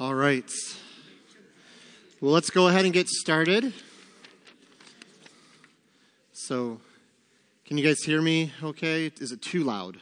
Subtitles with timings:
[0.00, 0.50] All right.
[2.20, 3.72] Well, let's go ahead and get started.
[6.32, 6.80] So,
[7.64, 9.12] can you guys hear me okay?
[9.20, 9.98] Is it too loud?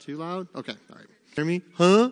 [0.00, 0.48] Too loud?
[0.56, 1.06] Okay, all right.
[1.36, 1.62] Hear me?
[1.74, 2.10] Huh?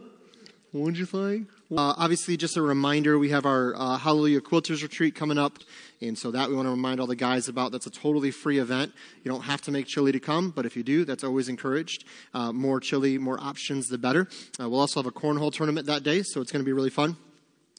[0.71, 1.43] What'd you say?
[1.71, 5.59] Uh, obviously, just a reminder, we have our uh, Hallelujah Quilters Retreat coming up.
[6.01, 7.73] And so that we want to remind all the guys about.
[7.73, 8.93] That's a totally free event.
[9.25, 12.05] You don't have to make chili to come, but if you do, that's always encouraged.
[12.33, 14.29] Uh, more chili, more options, the better.
[14.61, 16.91] Uh, we'll also have a cornhole tournament that day, so it's going to be really
[16.91, 17.17] fun.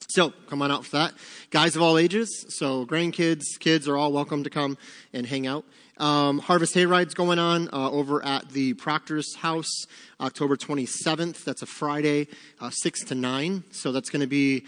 [0.10, 1.14] So come on out for that.
[1.50, 4.78] Guys of all ages, so grandkids, kids are all welcome to come
[5.12, 5.66] and hang out.
[5.98, 9.86] Um, Harvest Hayride's going on uh, over at the Proctor's house,
[10.22, 11.44] October 27th.
[11.44, 12.28] That's a Friday,
[12.62, 13.66] uh, 6 to 9.
[13.72, 14.64] So that's going to be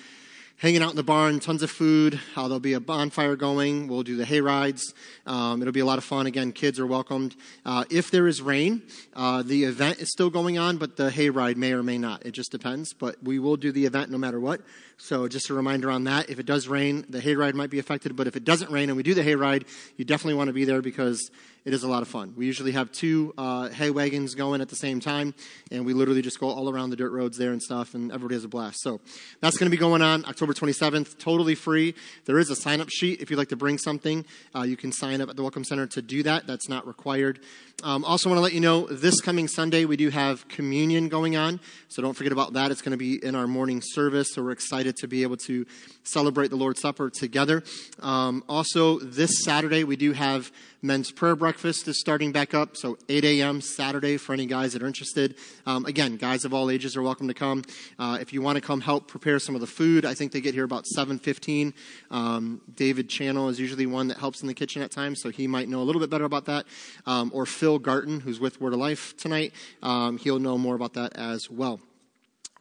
[0.60, 2.20] hanging out in the barn, tons of food.
[2.36, 3.88] Uh, there'll be a bonfire going.
[3.88, 4.94] We'll do the hay rides.
[5.26, 6.28] Um, it'll be a lot of fun.
[6.28, 7.38] Again, kids are welcomed.
[7.66, 8.82] Uh, if there is rain,
[9.16, 12.26] uh, the event is still going on, but the hay ride may or may not.
[12.26, 12.92] It just depends.
[12.92, 14.60] But we will do the event no matter what.
[14.98, 16.30] So just a reminder on that.
[16.30, 18.18] If it does rain, the hay ride might be affected.
[18.18, 19.64] But if it doesn't rain and we do the hay ride,
[19.96, 21.32] you definitely want to be there because
[21.70, 22.34] it is a lot of fun.
[22.36, 25.36] We usually have two uh, hay wagons going at the same time,
[25.70, 28.34] and we literally just go all around the dirt roads there and stuff, and everybody
[28.34, 28.82] has a blast.
[28.82, 29.00] So
[29.40, 31.94] that's going to be going on October 27th, totally free.
[32.26, 34.26] There is a sign up sheet if you'd like to bring something.
[34.56, 36.48] Uh, you can sign up at the Welcome Center to do that.
[36.48, 37.40] That's not required.
[37.82, 41.38] Um, also, want to let you know this coming Sunday we do have communion going
[41.38, 42.72] on, so don't forget about that.
[42.72, 45.66] It's going to be in our morning service, so we're excited to be able to
[46.04, 47.64] celebrate the Lord's Supper together.
[48.02, 52.98] Um, also, this Saturday we do have men's prayer breakfast is starting back up, so
[53.10, 53.62] 8 a.m.
[53.62, 55.36] Saturday for any guys that are interested.
[55.66, 57.64] Um, again, guys of all ages are welcome to come.
[57.98, 60.42] Uh, if you want to come help prepare some of the food, I think they
[60.42, 61.74] get here about 7:15.
[62.12, 65.48] Um, David Channel is usually one that helps in the kitchen at times, so he
[65.48, 66.66] might know a little bit better about that.
[67.06, 69.54] Um, or Phil Garton, who's with Word of Life tonight,
[69.84, 71.80] um, he'll know more about that as well.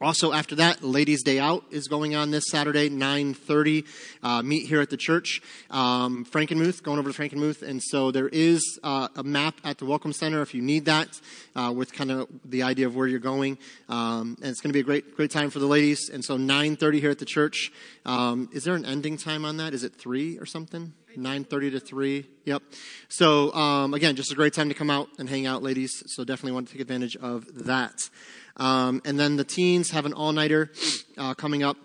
[0.01, 3.85] Also, after that, Ladies' Day Out is going on this Saturday, 9.30.
[4.23, 5.41] Uh, meet here at the church.
[5.69, 7.61] Um, Frankenmuth, going over to Frankenmuth.
[7.63, 11.19] And so there is uh, a map at the Welcome Center if you need that,
[11.53, 13.57] uh, with kind of the idea of where you're going.
[13.89, 16.09] Um, and it's going to be a great, great time for the ladies.
[16.09, 17.69] And so 9.30 here at the church.
[18.05, 19.73] Um, is there an ending time on that?
[19.73, 20.93] Is it 3 or something?
[21.19, 22.63] 9.30 to 3 yep.
[23.07, 26.03] So um, again just a great time to come out and hang out ladies.
[26.07, 28.09] So definitely want to take advantage of that.
[28.57, 30.71] Um, and then the teens have an all nighter
[31.17, 31.77] uh, coming up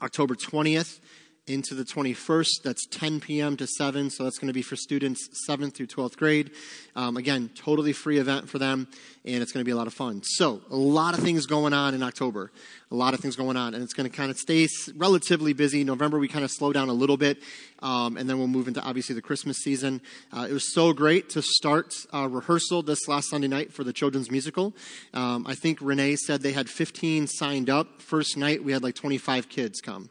[0.00, 1.00] October 20th
[1.48, 2.62] into the 21st.
[2.62, 3.56] That's 10 p.m.
[3.56, 6.50] to 7, so that's going to be for students 7th through 12th grade.
[6.96, 8.88] Um, again, totally free event for them,
[9.24, 10.22] and it's going to be a lot of fun.
[10.24, 12.50] So, a lot of things going on in October.
[12.90, 14.66] A lot of things going on, and it's going to kind of stay
[14.96, 15.84] relatively busy.
[15.84, 17.38] November, we kind of slow down a little bit,
[17.80, 20.00] um, and then we'll move into obviously the Christmas season.
[20.32, 23.92] Uh, it was so great to start uh, rehearsal this last Sunday night for the
[23.92, 24.74] children's musical.
[25.12, 28.00] Um, I think Renee said they had 15 signed up.
[28.00, 30.08] First night, we had like 25 kids come.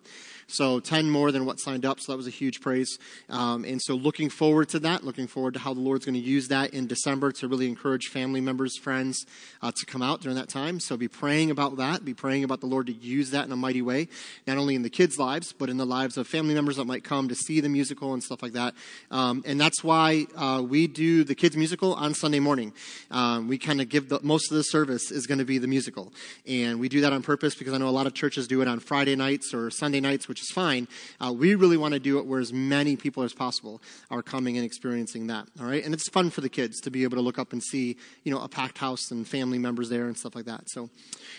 [0.48, 2.00] So 10 more than what signed up.
[2.00, 2.98] So that was a huge praise.
[3.30, 6.22] Um, and so looking forward to that, looking forward to how the Lord's going to
[6.22, 9.26] use that in December to really encourage family members, friends
[9.62, 10.80] uh, to come out during that time.
[10.80, 12.06] So be praying about that.
[12.06, 14.08] Be praying about the Lord to use that in a mighty way,
[14.48, 17.04] not only in the kids' lives, but in the lives of family members that might
[17.04, 18.74] come to see the musical and stuff like that.
[19.12, 22.74] Um, and that's why uh, we do the kids' musical on Sunday morning.
[23.12, 25.68] Um, we kind of give the, most of the service is going to be the
[25.68, 26.14] musical.
[26.48, 28.68] And we do that on purpose because I know a lot of churches do it
[28.68, 30.88] on Friday nights or Sunday nights, which which is fine.
[31.20, 33.82] Uh, we really want to do it where as many people as possible
[34.12, 35.48] are coming and experiencing that.
[35.60, 37.64] All right, and it's fun for the kids to be able to look up and
[37.64, 40.70] see, you know, a packed house and family members there and stuff like that.
[40.70, 40.92] So,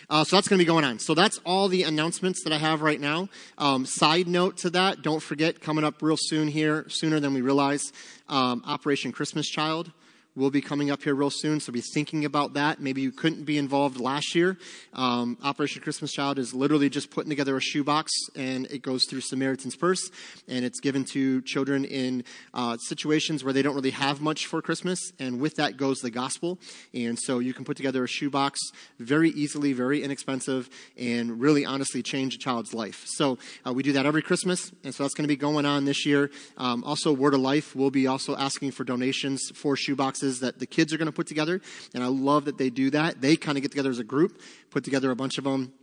[0.09, 0.99] uh, so that's going to be going on.
[0.99, 3.29] So that's all the announcements that I have right now.
[3.57, 7.39] Um, side note to that, don't forget coming up real soon here, sooner than we
[7.39, 7.93] realize,
[8.27, 9.93] um, Operation Christmas Child
[10.39, 12.79] will be coming up here real soon, so be thinking about that.
[12.79, 14.57] Maybe you couldn't be involved last year.
[14.93, 19.19] Um, Operation Christmas Child is literally just putting together a shoebox, and it goes through
[19.19, 20.09] Samaritan's Purse,
[20.47, 22.23] and it's given to children in
[22.53, 26.09] uh, situations where they don't really have much for Christmas, and with that goes the
[26.09, 26.57] gospel.
[26.93, 28.59] And so you can put together a shoebox
[28.97, 33.03] very easily, very inexpensive, and really honestly change a child's life.
[33.07, 33.37] So
[33.67, 36.05] uh, we do that every Christmas, and so that's going to be going on this
[36.05, 36.31] year.
[36.57, 40.67] Um, also, Word of Life will be also asking for donations for shoeboxes that the
[40.67, 41.61] kids are going to put together.
[41.93, 43.21] And I love that they do that.
[43.21, 44.39] They kind of get together as a group,
[44.69, 45.73] put together a bunch of them,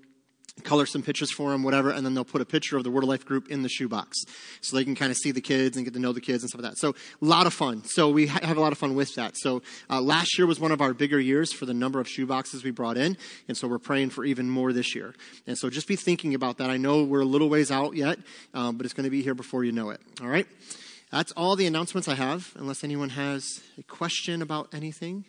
[0.62, 3.02] color some pictures for them, whatever, and then they'll put a picture of the Word
[3.02, 4.24] of Life group in the shoebox.
[4.60, 6.50] So they can kind of see the kids and get to know the kids and
[6.50, 6.78] stuff like that.
[6.78, 7.84] So a lot of fun.
[7.84, 9.36] So we ha- have a lot of fun with that.
[9.36, 12.64] So uh, last year was one of our bigger years for the number of shoeboxes
[12.64, 13.16] we brought in.
[13.48, 15.14] And so we're praying for even more this year.
[15.46, 16.70] And so just be thinking about that.
[16.70, 18.18] I know we're a little ways out yet,
[18.54, 20.00] um, but it's going to be here before you know it.
[20.20, 20.46] All right?
[21.12, 25.24] That's all the announcements I have, unless anyone has a question about anything.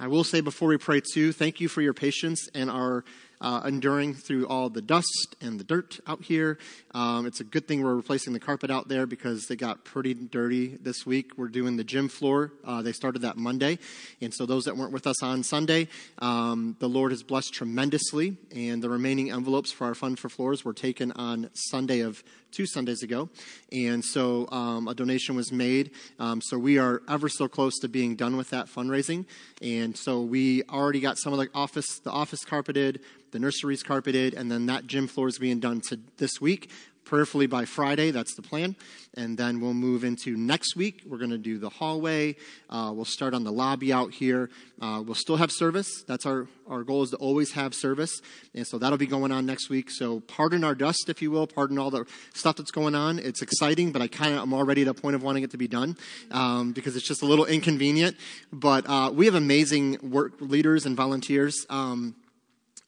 [0.00, 3.04] I will say before we pray, too, thank you for your patience and our
[3.40, 6.58] uh, enduring through all the dust and the dirt out here.
[6.92, 10.14] Um, it's a good thing we're replacing the carpet out there because they got pretty
[10.14, 11.32] dirty this week.
[11.36, 12.52] We're doing the gym floor.
[12.64, 13.78] Uh, they started that Monday.
[14.20, 15.88] And so those that weren't with us on Sunday,
[16.18, 18.36] um, the Lord has blessed tremendously.
[18.54, 22.24] And the remaining envelopes for our fund for floors were taken on Sunday of
[22.54, 23.28] two Sundays ago.
[23.72, 25.90] And so um, a donation was made.
[26.18, 29.26] Um, so we are ever so close to being done with that fundraising.
[29.60, 33.00] And so we already got some of the office, the office carpeted,
[33.32, 36.70] the nurseries carpeted, and then that gym floor is being done to this week
[37.04, 38.10] prayerfully by Friday.
[38.10, 38.76] That's the plan.
[39.16, 41.02] And then we'll move into next week.
[41.06, 42.36] We're going to do the hallway.
[42.68, 44.50] Uh, we'll start on the lobby out here.
[44.80, 46.02] Uh, we'll still have service.
[46.06, 48.20] That's our, our goal is to always have service.
[48.54, 49.90] And so that'll be going on next week.
[49.90, 51.46] So pardon our dust, if you will.
[51.46, 53.20] Pardon all the stuff that's going on.
[53.20, 55.58] It's exciting, but I kind of am already at a point of wanting it to
[55.58, 55.96] be done
[56.32, 58.16] um, because it's just a little inconvenient.
[58.52, 61.66] But uh, we have amazing work leaders and volunteers.
[61.70, 62.16] Um,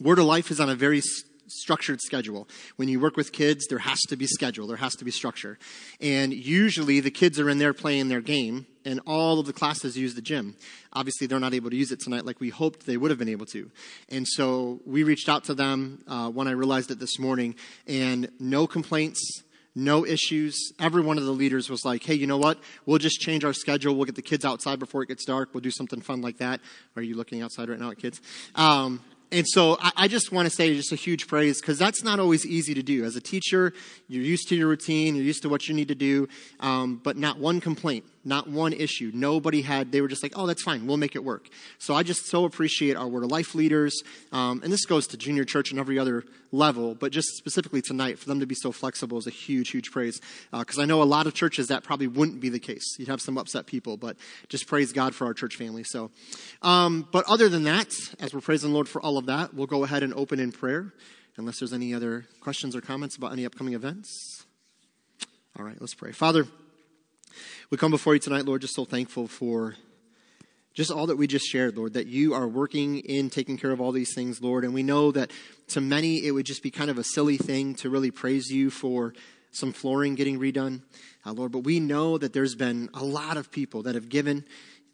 [0.01, 1.01] Word of Life is on a very
[1.49, 2.49] structured schedule.
[2.77, 5.59] When you work with kids, there has to be schedule, there has to be structure.
[6.01, 9.97] And usually the kids are in there playing their game, and all of the classes
[9.97, 10.57] use the gym.
[10.93, 13.29] Obviously, they're not able to use it tonight like we hoped they would have been
[13.29, 13.71] able to.
[14.09, 17.55] And so we reached out to them uh, when I realized it this morning,
[17.87, 19.43] and no complaints.
[19.79, 20.73] No issues.
[20.81, 22.59] Every one of the leaders was like, hey, you know what?
[22.87, 23.95] We'll just change our schedule.
[23.95, 25.51] We'll get the kids outside before it gets dark.
[25.53, 26.63] We'll do something fun like that.
[26.97, 28.23] Are you looking outside right now at kids?
[28.55, 29.03] Um,
[29.33, 32.21] and so I, I just want to say just a huge praise because that's not
[32.21, 33.05] always easy to do.
[33.05, 33.73] As a teacher,
[34.09, 36.29] you're used to your routine, you're used to what you need to do,
[36.61, 39.11] um, but not one complaint not one issue.
[39.15, 41.49] Nobody had, they were just like, oh, that's fine, we'll make it work.
[41.79, 44.03] So I just so appreciate our Word of Life leaders,
[44.33, 48.19] um, and this goes to junior church and every other level, but just specifically tonight,
[48.19, 50.21] for them to be so flexible is a huge, huge praise.
[50.53, 52.97] Because uh, I know a lot of churches that probably wouldn't be the case.
[52.99, 54.17] You'd have some upset people, but
[54.49, 55.85] just praise God for our church family.
[55.85, 56.11] So,
[56.63, 59.67] um, but other than that, as we're praising the Lord for all of that, we'll
[59.67, 60.93] go ahead and open in prayer,
[61.37, 64.45] unless there's any other questions or comments about any upcoming events.
[65.59, 66.13] All right, let's pray.
[66.13, 66.47] Father,
[67.71, 69.75] we come before you tonight, Lord, just so thankful for
[70.75, 73.81] just all that we just shared, Lord, that you are working in taking care of
[73.81, 74.63] all these things, Lord.
[74.63, 75.31] And we know that
[75.69, 78.71] to many it would just be kind of a silly thing to really praise you
[78.71, 79.15] for
[79.53, 80.83] some flooring getting redone,
[81.25, 81.51] uh, Lord.
[81.51, 84.45] But we know that there's been a lot of people that have given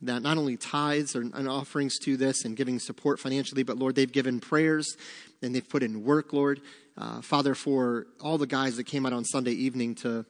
[0.03, 4.11] that not only tithes and offerings to this and giving support financially, but Lord, they've
[4.11, 4.97] given prayers
[5.43, 6.61] and they've put in work, Lord.
[6.99, 10.27] Uh, Father, for all the guys that came out on Sunday evening to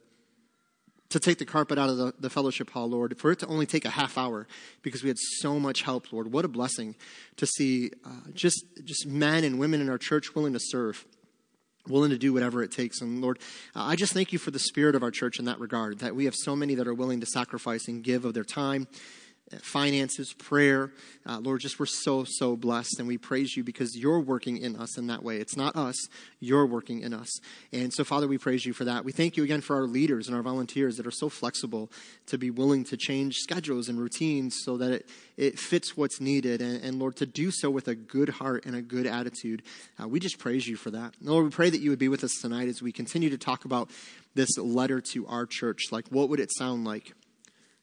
[1.13, 3.67] to take the carpet out of the, the, fellowship hall, Lord, for it to only
[3.67, 4.47] take a half hour
[4.81, 6.33] because we had so much help, Lord.
[6.33, 6.95] What a blessing
[7.37, 11.05] to see uh, just, just men and women in our church willing to serve,
[11.87, 12.99] willing to do whatever it takes.
[12.99, 13.37] And Lord,
[13.75, 16.15] uh, I just thank you for the spirit of our church in that regard, that
[16.15, 18.87] we have so many that are willing to sacrifice and give of their time
[19.61, 20.91] finances, prayer.
[21.25, 24.75] Uh, Lord, just we're so, so blessed, and we praise you because you're working in
[24.75, 25.37] us in that way.
[25.37, 25.95] It's not us,
[26.39, 27.29] you're working in us.
[27.71, 29.05] And so, Father, we praise you for that.
[29.05, 31.89] We thank you again for our leaders and our volunteers that are so flexible
[32.27, 36.61] to be willing to change schedules and routines so that it, it fits what's needed.
[36.61, 39.63] And, and Lord, to do so with a good heart and a good attitude.
[40.01, 41.13] Uh, we just praise you for that.
[41.21, 43.65] Lord, we pray that you would be with us tonight as we continue to talk
[43.65, 43.89] about
[44.35, 45.91] this letter to our church.
[45.91, 47.13] Like, what would it sound like?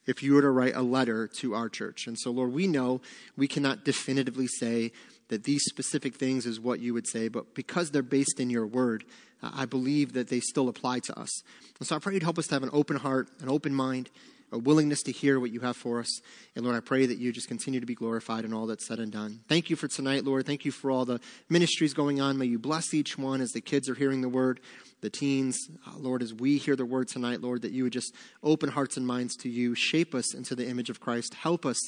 [0.06, 2.06] If you were to write a letter to our church.
[2.06, 3.00] And so, Lord, we know
[3.37, 4.93] we cannot definitively say
[5.29, 8.67] that these specific things is what you would say, but because they're based in your
[8.67, 9.05] word,
[9.43, 11.42] uh, I believe that they still apply to us.
[11.78, 14.11] And so I pray you'd help us to have an open heart, an open mind,
[14.52, 16.21] a willingness to hear what you have for us.
[16.54, 18.99] And Lord, I pray that you just continue to be glorified in all that's said
[18.99, 19.40] and done.
[19.49, 20.47] Thank you for tonight, Lord.
[20.47, 22.38] Thank you for all the ministries going on.
[22.38, 24.61] May you bless each one as the kids are hearing the word
[25.00, 25.69] the teens.
[25.87, 28.97] Uh, Lord, as we hear the word tonight, Lord, that you would just open hearts
[28.97, 31.78] and minds to you, shape us into the image of Christ, help us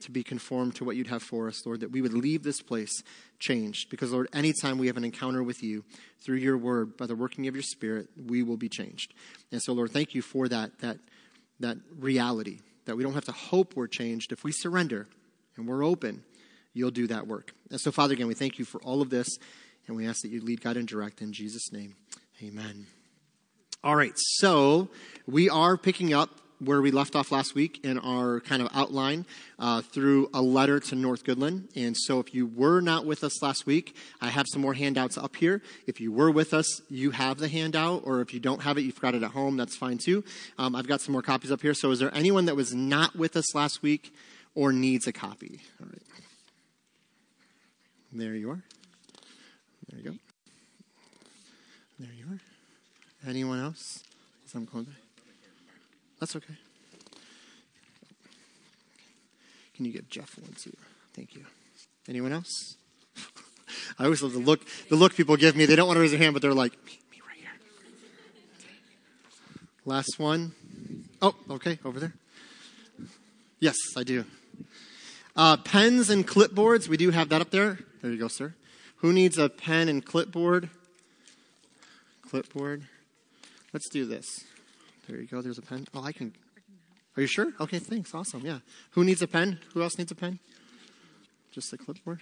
[0.00, 2.62] to be conformed to what you'd have for us, Lord, that we would leave this
[2.62, 3.02] place
[3.38, 3.90] changed.
[3.90, 5.84] Because, Lord, anytime we have an encounter with you
[6.24, 9.12] through your word, by the working of your spirit, we will be changed.
[9.52, 10.98] And so, Lord, thank you for that, that,
[11.60, 14.32] that reality, that we don't have to hope we're changed.
[14.32, 15.06] If we surrender
[15.56, 16.22] and we're open,
[16.74, 17.52] you'll do that work.
[17.70, 19.28] And so, Father, again, we thank you for all of this,
[19.86, 21.94] and we ask that you lead, God, and direct in Jesus' name.
[22.42, 22.86] Amen.
[23.82, 24.88] All right, so
[25.26, 29.24] we are picking up where we left off last week in our kind of outline
[29.58, 31.68] uh, through a letter to North Goodland.
[31.74, 35.18] And so, if you were not with us last week, I have some more handouts
[35.18, 35.62] up here.
[35.86, 38.82] If you were with us, you have the handout, or if you don't have it,
[38.82, 40.22] you've got it at home, that's fine too.
[40.58, 41.74] Um, I've got some more copies up here.
[41.74, 44.14] So, is there anyone that was not with us last week
[44.54, 45.60] or needs a copy?
[45.80, 46.02] All right.
[48.12, 48.62] There you are.
[49.88, 50.16] There you go.
[51.98, 52.40] There you are.
[53.28, 54.02] Anyone else?
[54.46, 54.66] Some
[56.20, 56.54] That's okay.
[59.74, 60.76] Can you give Jeff one too?
[61.14, 61.46] Thank you.
[62.08, 62.76] Anyone else?
[63.98, 64.60] I always love the look,
[64.90, 65.64] the look people give me.
[65.64, 67.48] They don't want to raise their hand, but they're like, me, me right here.
[69.86, 70.52] Last one.
[71.22, 72.12] Oh, okay, over there.
[73.58, 74.24] Yes, I do.
[75.34, 77.78] Uh, pens and clipboards, we do have that up there.
[78.02, 78.54] There you go, sir.
[78.96, 80.68] Who needs a pen and clipboard?
[82.28, 82.82] Clipboard.
[83.72, 84.44] Let's do this.
[85.10, 85.42] There you go.
[85.42, 85.88] There's a pen.
[85.92, 86.32] Oh, I can.
[87.16, 87.52] Are you sure?
[87.58, 88.14] Okay, thanks.
[88.14, 88.42] Awesome.
[88.42, 88.60] Yeah.
[88.92, 89.58] Who needs a pen?
[89.74, 90.38] Who else needs a pen?
[91.50, 92.20] Just a clipboard?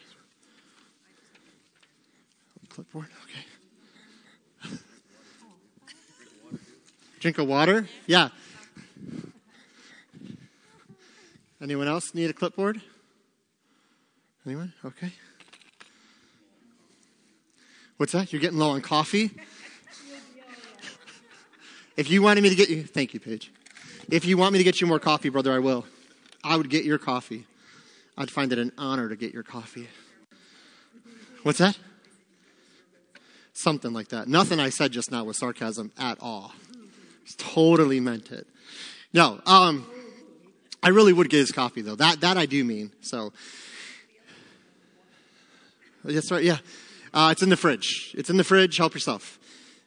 [2.70, 3.08] Clipboard?
[4.64, 4.76] Okay.
[7.20, 7.86] Drink of water?
[8.06, 8.30] Yeah.
[11.60, 12.80] Anyone else need a clipboard?
[14.46, 14.72] Anyone?
[14.82, 15.12] Okay.
[17.98, 18.32] What's that?
[18.32, 19.32] You're getting low on coffee?
[21.98, 23.52] If you wanted me to get you, thank you, Paige.
[24.08, 25.84] If you want me to get you more coffee, brother, I will.
[26.44, 27.44] I would get your coffee.
[28.16, 29.88] I'd find it an honor to get your coffee.
[31.42, 31.76] What's that?
[33.52, 34.28] Something like that.
[34.28, 36.52] Nothing I said just now was sarcasm at all.
[37.36, 38.46] Totally meant it.
[39.12, 39.84] No, um,
[40.80, 41.96] I really would get his coffee though.
[41.96, 42.92] That that I do mean.
[43.00, 43.32] So
[46.04, 46.44] that's right.
[46.44, 46.58] Yeah,
[47.12, 48.14] uh, it's in the fridge.
[48.16, 48.76] It's in the fridge.
[48.76, 49.37] Help yourself.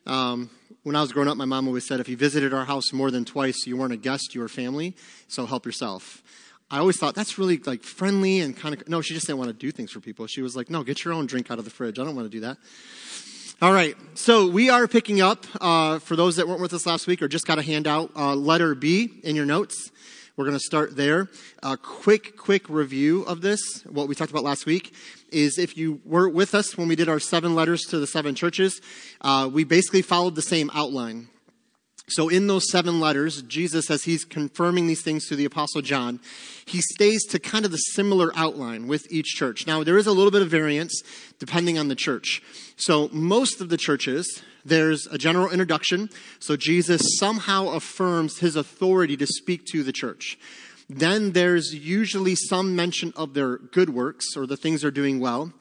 [0.05, 0.49] Um,
[0.83, 3.11] when I was growing up, my mom always said, if you visited our house more
[3.11, 4.95] than twice, you weren't a guest, you were family.
[5.27, 6.23] So help yourself.
[6.71, 8.87] I always thought that's really like friendly and kind of.
[8.87, 10.25] No, she just didn't want to do things for people.
[10.25, 11.99] She was like, no, get your own drink out of the fridge.
[11.99, 12.57] I don't want to do that.
[13.61, 17.05] All right, so we are picking up, uh, for those that weren't with us last
[17.05, 19.91] week or just got a handout, uh, letter B in your notes.
[20.41, 21.27] We're going to start there.
[21.61, 24.91] A quick, quick review of this, what we talked about last week,
[25.31, 28.33] is if you were with us when we did our seven letters to the seven
[28.33, 28.81] churches,
[29.21, 31.27] uh, we basically followed the same outline.
[32.07, 36.19] So in those seven letters, Jesus, as he's confirming these things to the Apostle John,
[36.65, 39.67] he stays to kind of the similar outline with each church.
[39.67, 41.03] Now, there is a little bit of variance
[41.37, 42.41] depending on the church.
[42.77, 46.09] So most of the churches, there's a general introduction.
[46.39, 50.37] So Jesus somehow affirms his authority to speak to the church.
[50.89, 55.53] Then there's usually some mention of their good works or the things they're doing well.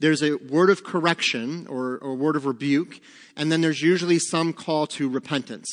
[0.00, 3.00] There's a word of correction or, a word of rebuke.
[3.36, 5.68] And then there's usually some call to repentance.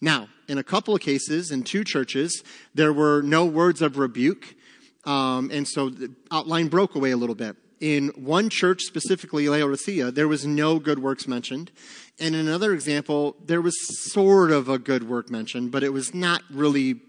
[0.00, 4.54] Now, in a couple of cases, in two churches, there were no words of rebuke.
[5.04, 7.56] Um, and so the outline broke away a little bit.
[7.80, 11.70] In one church, specifically Laodicea, there was no good works mentioned.
[12.18, 13.74] And in another example, there was
[14.12, 17.00] sort of a good work mentioned, but it was not really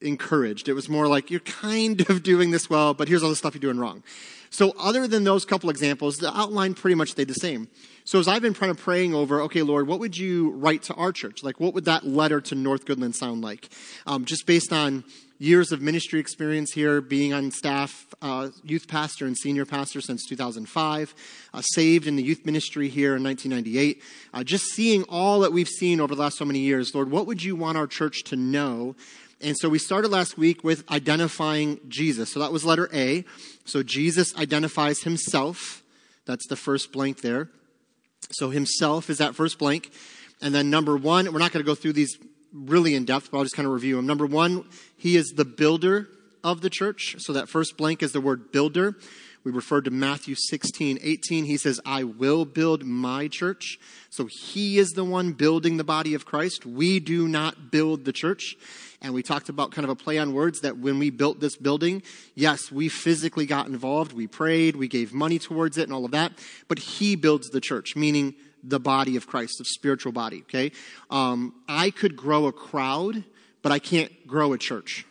[0.00, 0.68] encouraged.
[0.68, 3.54] It was more like, you're kind of doing this well, but here's all the stuff
[3.54, 4.02] you're doing wrong.
[4.50, 7.68] So other than those couple examples, the outline pretty much stayed the same.
[8.04, 10.94] So as I've been kind of praying over, okay, Lord, what would you write to
[10.94, 11.42] our church?
[11.42, 13.68] Like, what would that letter to North Goodland sound like?
[14.06, 15.04] Um, just based on
[15.38, 20.24] years of ministry experience here, being on staff, uh, youth pastor and senior pastor since
[20.26, 21.14] 2005,
[21.54, 24.02] uh, saved in the youth ministry here in 1998.
[24.34, 27.26] Uh, just seeing all that we've seen over the last so many years, Lord, what
[27.26, 28.94] would you want our church to know
[29.40, 32.32] and so we started last week with identifying Jesus.
[32.32, 33.24] So that was letter A.
[33.64, 35.82] So Jesus identifies himself.
[36.26, 37.48] That's the first blank there.
[38.32, 39.92] So himself is that first blank.
[40.40, 42.18] And then number one, we're not going to go through these
[42.52, 44.06] really in depth, but I'll just kind of review them.
[44.06, 44.64] Number one,
[44.96, 46.08] he is the builder
[46.42, 47.16] of the church.
[47.18, 48.96] So that first blank is the word builder.
[49.44, 51.44] We referred to Matthew 16, 18.
[51.44, 53.78] He says, I will build my church.
[54.10, 56.66] So he is the one building the body of Christ.
[56.66, 58.56] We do not build the church.
[59.00, 61.56] And we talked about kind of a play on words that when we built this
[61.56, 62.02] building,
[62.34, 64.12] yes, we physically got involved.
[64.12, 66.32] We prayed, we gave money towards it and all of that.
[66.66, 70.72] But he builds the church, meaning the body of Christ, the spiritual body, okay?
[71.10, 73.24] Um, I could grow a crowd,
[73.62, 75.04] but I can't grow a church.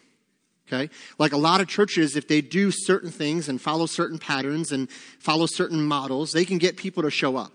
[0.68, 0.90] Okay?
[1.18, 4.90] Like a lot of churches, if they do certain things and follow certain patterns and
[5.20, 7.54] follow certain models, they can get people to show up.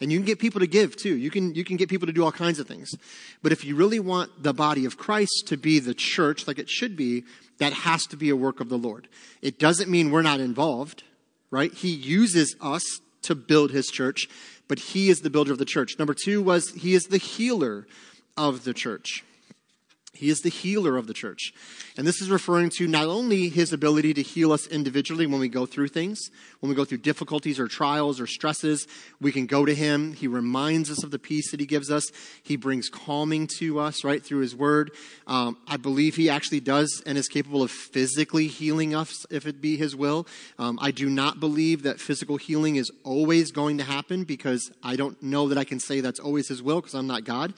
[0.00, 1.16] And you can get people to give too.
[1.16, 2.90] You can, you can get people to do all kinds of things.
[3.42, 6.68] But if you really want the body of Christ to be the church like it
[6.68, 7.24] should be,
[7.58, 9.08] that has to be a work of the Lord.
[9.40, 11.04] It doesn't mean we're not involved,
[11.50, 11.72] right?
[11.72, 12.82] He uses us
[13.22, 14.28] to build his church,
[14.68, 15.98] but he is the builder of the church.
[15.98, 17.86] Number two was he is the healer
[18.36, 19.24] of the church.
[20.14, 21.52] He is the healer of the church.
[21.96, 25.48] And this is referring to not only his ability to heal us individually when we
[25.48, 26.30] go through things,
[26.60, 28.86] when we go through difficulties or trials or stresses,
[29.20, 30.12] we can go to him.
[30.12, 32.10] He reminds us of the peace that he gives us.
[32.42, 34.92] He brings calming to us, right, through his word.
[35.26, 39.60] Um, I believe he actually does and is capable of physically healing us if it
[39.60, 40.26] be his will.
[40.58, 44.96] Um, I do not believe that physical healing is always going to happen because I
[44.96, 47.54] don't know that I can say that's always his will because I'm not God.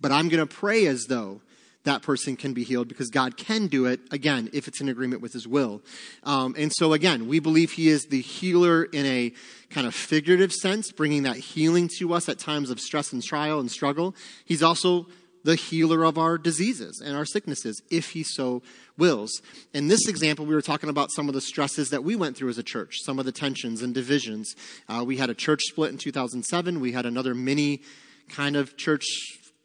[0.00, 1.40] But I'm going to pray as though
[1.84, 5.22] that person can be healed because God can do it, again, if it's in agreement
[5.22, 5.80] with his will.
[6.24, 9.32] Um, and so, again, we believe he is the healer in a
[9.70, 13.60] kind of figurative sense, bringing that healing to us at times of stress and trial
[13.60, 14.14] and struggle.
[14.44, 15.06] He's also
[15.42, 18.62] the healer of our diseases and our sicknesses, if he so
[18.98, 19.40] wills.
[19.72, 22.50] In this example, we were talking about some of the stresses that we went through
[22.50, 24.54] as a church, some of the tensions and divisions.
[24.86, 26.78] Uh, we had a church split in 2007.
[26.80, 27.80] We had another mini
[28.28, 29.04] kind of church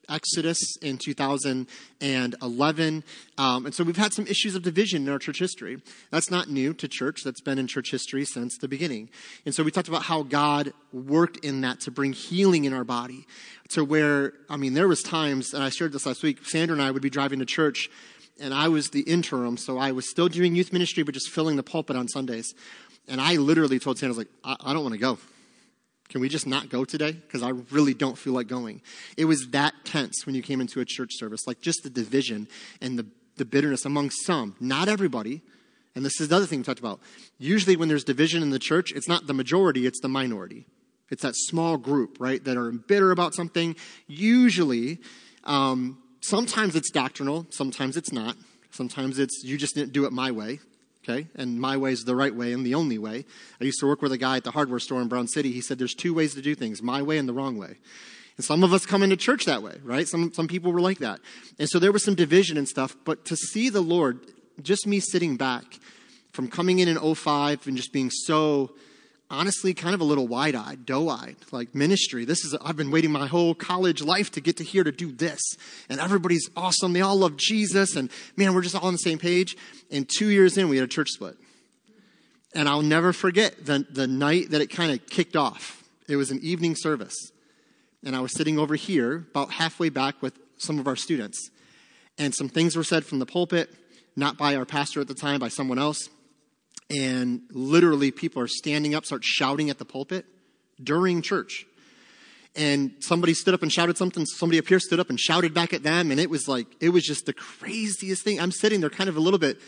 [0.10, 3.04] Exodus in 2011.
[3.38, 5.82] Um, and so we've had some issues of division in our church history.
[6.12, 7.22] That's not new to church.
[7.24, 9.10] That's been in church history since the beginning.
[9.46, 12.84] And so we talked about how God worked in that to bring healing in our
[12.84, 13.28] body
[13.70, 16.82] to where, I mean, there was times, and I shared this last week, Sandra and
[16.82, 17.90] I would be driving to church
[18.40, 19.58] and I was the interim.
[19.58, 22.54] So I was still doing youth ministry, but just filling the pulpit on Sundays.
[23.08, 25.18] And I literally told Sandra, I was like, I, I don't want to go.
[26.10, 27.14] Can we just not go today?
[27.14, 28.82] Because I really don't feel like going.
[29.18, 32.48] It was that tense when you came into a church service, like just the division
[32.82, 33.08] and the,
[33.38, 35.42] the bitterness among some, not everybody.
[35.96, 37.00] And this is the other thing we talked about.
[37.40, 40.68] Usually, when there's division in the church, it's not the majority, it's the minority.
[41.10, 43.76] It's that small group, right, that are bitter about something.
[44.08, 45.00] Usually,
[45.46, 48.36] um, sometimes it's doctrinal, sometimes it's not.
[48.72, 50.60] Sometimes it's you just didn't do it my way
[51.08, 51.28] okay?
[51.36, 53.26] And my way is the right way and the only way.
[53.62, 55.52] I used to work with a guy at the hardware store in Brown City.
[55.52, 57.76] He said there's two ways to do things my way and the wrong way.
[58.38, 60.08] And some of us come into church that way, right?
[60.08, 61.20] Some, some people were like that.
[61.58, 64.20] And so there was some division and stuff, but to see the Lord,
[64.62, 65.80] just me sitting back
[66.32, 68.72] from coming in in 05 and just being so
[69.30, 72.26] honestly kind of a little wide eyed, doe eyed, like ministry.
[72.26, 75.12] This is, I've been waiting my whole college life to get to here to do
[75.12, 75.42] this.
[75.90, 76.94] And everybody's awesome.
[76.94, 77.96] They all love Jesus.
[77.96, 79.58] And man, we're just all on the same page.
[79.92, 81.38] And two years in, we had a church split.
[82.54, 85.84] And I'll never forget the, the night that it kind of kicked off.
[86.08, 87.32] It was an evening service.
[88.04, 91.50] And I was sitting over here, about halfway back with some of our students.
[92.18, 93.74] And some things were said from the pulpit,
[94.16, 96.10] not by our pastor at the time, by someone else
[96.90, 100.26] and literally people are standing up, start shouting at the pulpit
[100.82, 101.66] during church.
[102.56, 104.26] And somebody stood up and shouted something.
[104.26, 106.12] Somebody up here stood up and shouted back at them.
[106.12, 108.40] And it was like, it was just the craziest thing.
[108.40, 109.60] I'm sitting there kind of a little bit,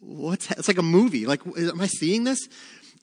[0.00, 0.58] what's that?
[0.58, 1.26] It's like a movie.
[1.26, 2.48] Like, am I seeing this?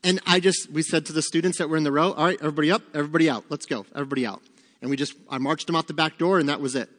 [0.03, 2.37] And I just, we said to the students that were in the row, all right,
[2.39, 3.45] everybody up, everybody out.
[3.49, 4.41] Let's go, everybody out.
[4.81, 6.89] And we just, I marched them out the back door and that was it.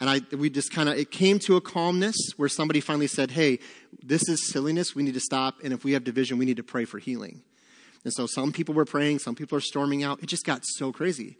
[0.00, 3.32] And I, we just kind of, it came to a calmness where somebody finally said,
[3.32, 3.58] hey,
[4.02, 4.94] this is silliness.
[4.94, 5.56] We need to stop.
[5.64, 7.42] And if we have division, we need to pray for healing.
[8.04, 10.22] And so some people were praying, some people are storming out.
[10.22, 11.36] It just got so crazy.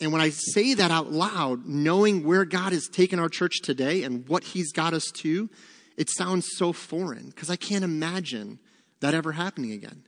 [0.00, 4.02] And when I say that out loud, knowing where God has taken our church today
[4.02, 5.50] and what He's got us to,
[5.98, 8.58] it sounds so foreign because I can't imagine
[9.00, 10.04] that ever happening again.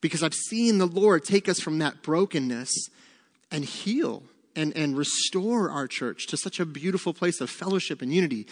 [0.00, 2.72] Because I've seen the Lord take us from that brokenness
[3.50, 4.22] and heal
[4.60, 8.46] and, and restore our church to such a beautiful place of fellowship and unity.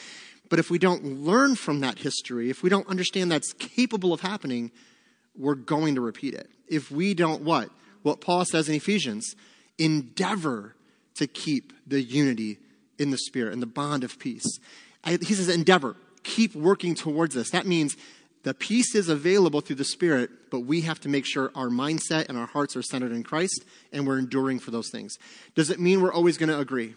[0.49, 4.21] But if we don't learn from that history, if we don't understand that's capable of
[4.21, 4.71] happening,
[5.37, 6.49] we're going to repeat it.
[6.67, 7.71] If we don't what?
[8.03, 9.35] What Paul says in Ephesians
[9.77, 10.75] endeavor
[11.17, 12.59] to keep the unity
[12.99, 14.47] in the Spirit and the bond of peace.
[15.05, 17.51] I, he says, endeavor, keep working towards this.
[17.51, 17.97] That means
[18.49, 22.29] the peace is available through the Spirit, but we have to make sure our mindset
[22.29, 25.19] and our hearts are centered in Christ and we're enduring for those things.
[25.55, 26.95] Does it mean we're always going to agree?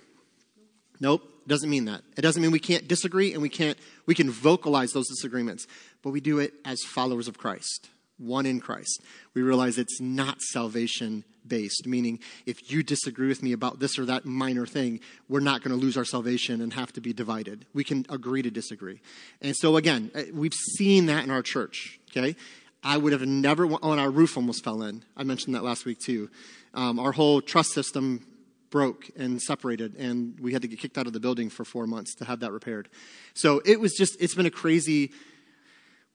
[1.02, 2.04] Nope, doesn't mean that.
[2.16, 5.68] It doesn't mean we can't disagree and we can't we can vocalize those disagreements,
[6.04, 7.90] but we do it as followers of Christ,
[8.22, 9.02] one in Christ.
[9.34, 14.06] We realize it's not salvation based, meaning if you disagree with me about this or
[14.06, 17.66] that minor thing, we're not going to lose our salvation and have to be divided.
[17.74, 19.02] We can agree to disagree.
[19.42, 22.36] And so, again, uh, we've seen that in our church, okay?
[22.84, 25.04] I would have never, oh, and our roof almost fell in.
[25.16, 26.30] I mentioned that last week too.
[26.74, 28.26] Um, our whole truss system
[28.70, 31.86] broke and separated, and we had to get kicked out of the building for four
[31.86, 32.90] months to have that repaired.
[33.34, 35.12] So it was just, it's been a crazy,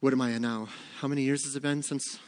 [0.00, 0.68] what am I now?
[1.00, 2.18] How many years has it been since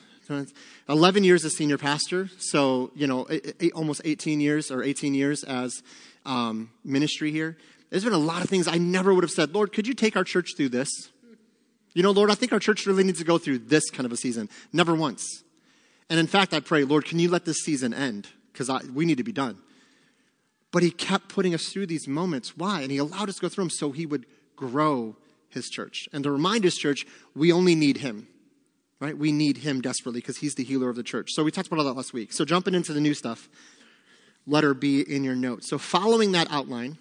[0.88, 5.42] 11 years as senior pastor, so, you know, eight, almost 18 years or 18 years
[5.42, 5.82] as
[6.26, 7.56] um, ministry here.
[7.90, 10.16] There's been a lot of things I never would have said, Lord, could you take
[10.16, 10.90] our church through this?
[11.94, 14.12] You know, Lord, I think our church really needs to go through this kind of
[14.12, 14.50] a season.
[14.72, 15.42] Never once.
[16.10, 18.28] And in fact, I pray, Lord, can you let this season end?
[18.52, 19.58] Because we need to be done.
[20.70, 22.56] But he kept putting us through these moments.
[22.56, 22.82] Why?
[22.82, 25.16] And he allowed us to go through them so he would grow
[25.50, 26.08] his church.
[26.12, 28.26] And to remind his church, we only need him
[29.00, 29.16] right?
[29.16, 31.30] We need him desperately because he's the healer of the church.
[31.32, 32.32] So we talked about all that last week.
[32.32, 33.48] So jumping into the new stuff,
[34.46, 35.68] letter B in your notes.
[35.68, 36.98] So following that outline,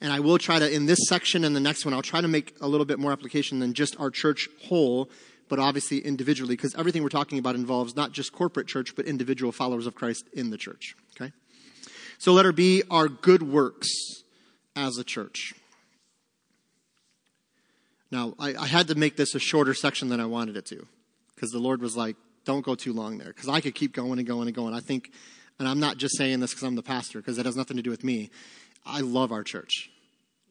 [0.00, 2.28] and I will try to, in this section and the next one, I'll try to
[2.28, 5.08] make a little bit more application than just our church whole,
[5.48, 9.52] but obviously individually, because everything we're talking about involves not just corporate church, but individual
[9.52, 10.96] followers of Christ in the church.
[11.16, 11.32] Okay?
[12.18, 13.88] So letter B are good works
[14.74, 15.54] as a church.
[18.10, 20.86] Now, I, I had to make this a shorter section than I wanted it to
[21.34, 24.18] because the Lord was like, don't go too long there because I could keep going
[24.18, 24.74] and going and going.
[24.74, 25.12] I think,
[25.58, 27.82] and I'm not just saying this because I'm the pastor because it has nothing to
[27.82, 28.30] do with me.
[28.84, 29.90] I love our church.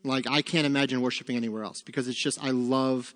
[0.04, 3.13] Like, I can't imagine worshiping anywhere else because it's just, I love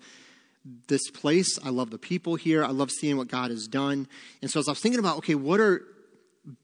[0.88, 1.58] this place.
[1.64, 2.64] I love the people here.
[2.64, 4.08] I love seeing what God has done.
[4.42, 5.82] And so as I was thinking about, okay, what are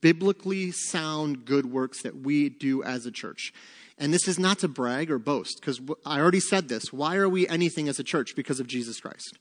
[0.01, 3.53] biblically sound good works that we do as a church?
[3.99, 6.93] And this is not to brag or boast, because I already said this.
[6.93, 8.37] Why are we anything as a church?
[8.37, 9.39] Because of Jesus Christ.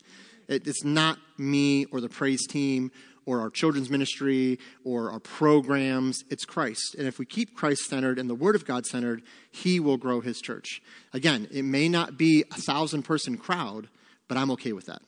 [0.47, 2.91] It's not me or the praise team
[3.25, 6.23] or our children's ministry or our programs.
[6.29, 6.95] It's Christ.
[6.97, 10.21] And if we keep Christ centered and the Word of God centered, He will grow
[10.21, 10.81] His church.
[11.13, 13.89] Again, it may not be a thousand person crowd,
[14.27, 15.01] but I'm okay with that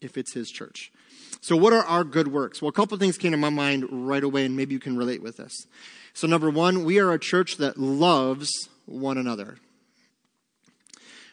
[0.00, 0.92] if it's His church.
[1.40, 2.62] So, what are our good works?
[2.62, 5.22] Well, a couple things came to my mind right away, and maybe you can relate
[5.22, 5.66] with this.
[6.12, 9.58] So, number one, we are a church that loves one another.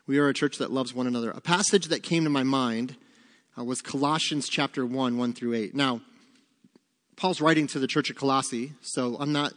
[0.07, 1.29] We are a church that loves one another.
[1.31, 2.95] A passage that came to my mind
[3.57, 5.75] uh, was Colossians chapter 1, 1 through 8.
[5.75, 6.01] Now,
[7.15, 9.53] Paul's writing to the church at Colossae, so I'm not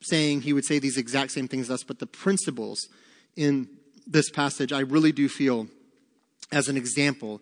[0.00, 2.88] saying he would say these exact same things as us, but the principles
[3.36, 3.68] in
[4.06, 5.66] this passage I really do feel
[6.52, 7.40] as an example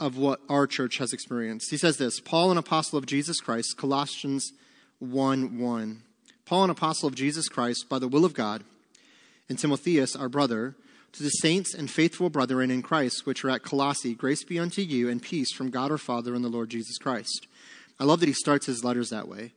[0.00, 1.70] of what our church has experienced.
[1.70, 4.52] He says this Paul, an apostle of Jesus Christ, Colossians
[5.00, 6.02] 1 1.
[6.46, 8.64] Paul, an apostle of Jesus Christ, by the will of God,
[9.48, 10.76] and Timotheus, our brother,
[11.12, 14.82] to the saints and faithful brethren in Christ which are at Colossae, grace be unto
[14.82, 17.46] you and peace from God our Father and the Lord Jesus Christ.
[17.98, 19.52] I love that he starts his letters that way.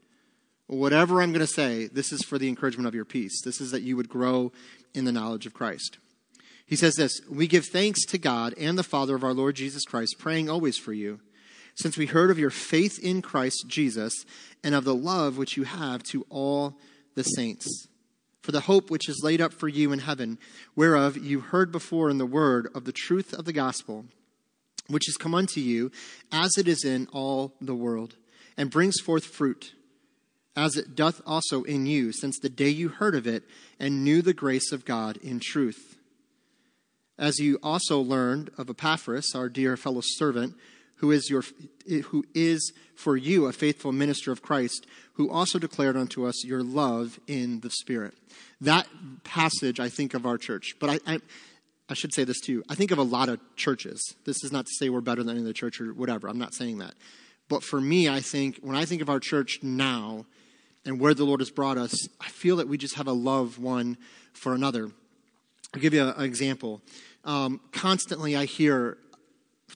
[0.68, 3.42] Whatever I'm going to say, this is for the encouragement of your peace.
[3.44, 4.54] This is that you would grow
[4.94, 5.98] in the knowledge of Christ.
[6.66, 9.84] He says this We give thanks to God and the Father of our Lord Jesus
[9.84, 11.20] Christ, praying always for you,
[11.76, 14.14] since we heard of your faith in Christ Jesus
[14.64, 16.78] and of the love which you have to all
[17.16, 17.90] the saints
[18.42, 20.40] for the hope which is laid up for you in heaven,
[20.76, 24.06] whereof you heard before in the word of the truth of the gospel,
[24.88, 25.92] which is come unto you,
[26.32, 28.16] as it is in all the world,
[28.58, 29.74] and brings forth fruit,
[30.56, 33.44] as it doth also in you, since the day you heard of it,
[33.80, 35.98] and knew the grace of God in truth.
[37.18, 40.56] As you also learned of Epaphras, our dear fellow servant,
[40.96, 41.44] who is, your,
[42.06, 44.86] who is for you a faithful minister of Christ,
[45.22, 48.16] who also declared unto us your love in the Spirit.
[48.60, 48.88] That
[49.24, 51.20] passage, I think of our church, but I, I,
[51.88, 52.64] I should say this too.
[52.68, 54.16] I think of a lot of churches.
[54.26, 56.28] This is not to say we're better than any other church or whatever.
[56.28, 56.96] I'm not saying that.
[57.50, 60.26] But for me, I think when I think of our church now
[60.88, 63.60] and where the Lord has brought us, I feel that we just have a love
[63.60, 63.98] one
[64.34, 64.90] for another.
[65.72, 66.82] I'll give you an example.
[67.26, 68.98] Um, constantly, I hear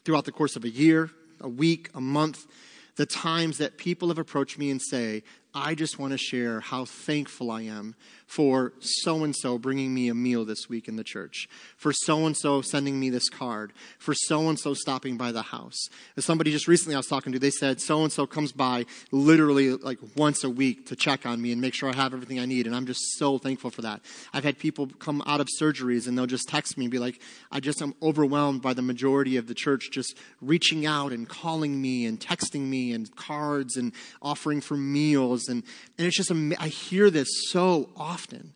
[0.04, 2.48] throughout the course of a year, a week, a month,
[2.96, 5.24] the times that people have approached me and say,
[5.58, 7.96] I just want to share how thankful I am
[8.28, 12.26] for so and so bringing me a meal this week in the church, for so
[12.26, 15.88] and so sending me this card, for so and so stopping by the house.
[16.18, 18.86] As somebody just recently I was talking to, they said so and so comes by
[19.12, 22.40] literally like once a week to check on me and make sure I have everything
[22.40, 22.68] I need.
[22.68, 24.02] And I'm just so thankful for that.
[24.34, 27.22] I've had people come out of surgeries and they'll just text me and be like,
[27.50, 31.82] I just am overwhelmed by the majority of the church just reaching out and calling
[31.82, 35.64] me and texting me and cards and offering for meals and,
[35.98, 38.54] and it's just, I hear this so often.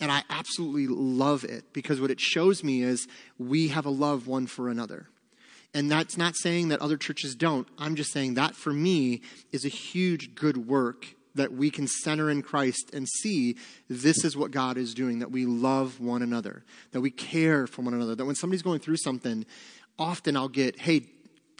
[0.00, 3.06] And I absolutely love it because what it shows me is
[3.38, 5.06] we have a love one for another.
[5.74, 7.68] And that's not saying that other churches don't.
[7.78, 12.30] I'm just saying that for me is a huge good work that we can center
[12.30, 13.56] in Christ and see
[13.88, 17.82] this is what God is doing, that we love one another, that we care for
[17.82, 19.46] one another, that when somebody's going through something,
[19.98, 21.06] often I'll get, hey,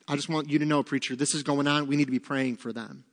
[0.09, 1.87] I just want you to know, preacher, this is going on.
[1.87, 3.05] We need to be praying for them.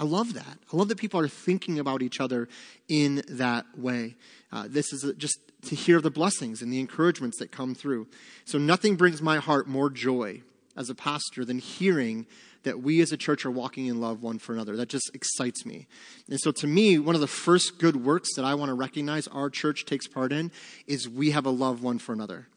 [0.00, 0.58] I love that.
[0.72, 2.48] I love that people are thinking about each other
[2.88, 4.16] in that way.
[4.50, 8.08] Uh, this is just to hear the blessings and the encouragements that come through.
[8.46, 10.40] So, nothing brings my heart more joy
[10.74, 12.26] as a pastor than hearing
[12.62, 14.74] that we as a church are walking in love one for another.
[14.74, 15.86] That just excites me.
[16.30, 19.28] And so, to me, one of the first good works that I want to recognize
[19.28, 20.50] our church takes part in
[20.86, 22.48] is we have a love one for another.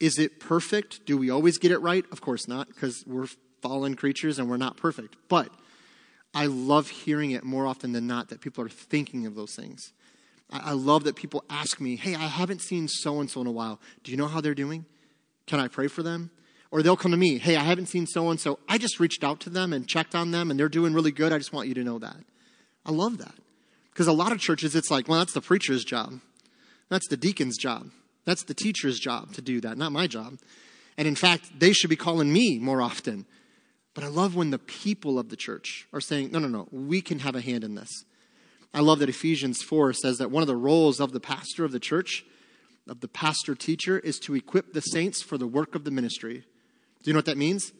[0.00, 1.04] Is it perfect?
[1.04, 2.06] Do we always get it right?
[2.10, 3.28] Of course not, because we're
[3.60, 5.16] fallen creatures and we're not perfect.
[5.28, 5.50] But
[6.36, 9.94] I love hearing it more often than not that people are thinking of those things.
[10.50, 13.50] I, love that people ask me, hey, I haven't seen so and so in a
[13.50, 13.80] while.
[14.04, 14.84] Do you know how they're doing?
[15.46, 16.30] Can I pray for them?
[16.70, 18.58] Or they'll come to me, hey, I haven't seen so and so.
[18.68, 21.32] I just reached out to them and checked on them and they're doing really good.
[21.32, 22.18] I just want you to know that.
[22.84, 23.34] I love that.
[23.90, 26.20] Because a lot of churches, it's like, well, that's the preacher's job.
[26.90, 27.88] That's the deacon's job.
[28.26, 30.38] That's the teacher's job to do that, not my job.
[30.98, 33.24] And in fact, they should be calling me more often
[33.96, 37.00] but I love when the people of the church are saying, no, no, no, we
[37.00, 38.04] can have a hand in this.
[38.74, 41.72] I love that Ephesians 4 says that one of the roles of the pastor of
[41.72, 42.22] the church
[42.86, 46.44] of the pastor teacher is to equip the saints for the work of the ministry.
[47.02, 47.72] Do you know what that means?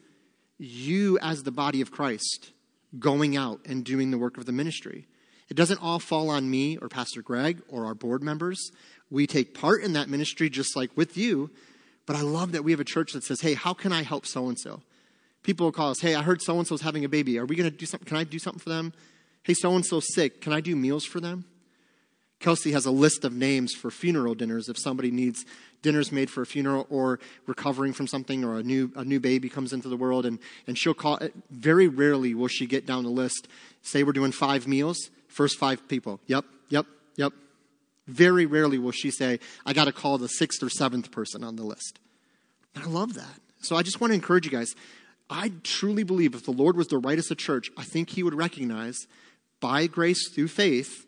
[0.56, 2.50] You, as the body of Christ,
[2.98, 5.06] going out and doing the work of the ministry.
[5.50, 8.70] It doesn't all fall on me or Pastor Greg or our board members.
[9.10, 11.50] We take part in that ministry just like with you.
[12.06, 14.24] But I love that we have a church that says, hey, how can I help
[14.24, 14.80] so and so?
[15.46, 17.38] People will call us, hey, I heard so and so's having a baby.
[17.38, 18.04] Are we going to do something?
[18.04, 18.92] Can I do something for them?
[19.44, 20.40] Hey, so and so's sick.
[20.40, 21.44] Can I do meals for them?
[22.40, 25.44] Kelsey has a list of names for funeral dinners if somebody needs
[25.82, 29.48] dinners made for a funeral or recovering from something or a new, a new baby
[29.48, 30.26] comes into the world.
[30.26, 33.46] And, and she'll call, eh, very rarely will she get down the list.
[33.82, 36.18] Say we're doing five meals, first five people.
[36.26, 37.32] Yep, yep, yep.
[38.08, 41.54] Very rarely will she say, I got to call the sixth or seventh person on
[41.54, 42.00] the list.
[42.74, 43.40] And I love that.
[43.60, 44.74] So I just want to encourage you guys.
[45.28, 48.22] I truly believe if the Lord was to write us a church, I think He
[48.22, 49.06] would recognize
[49.60, 51.06] by grace through faith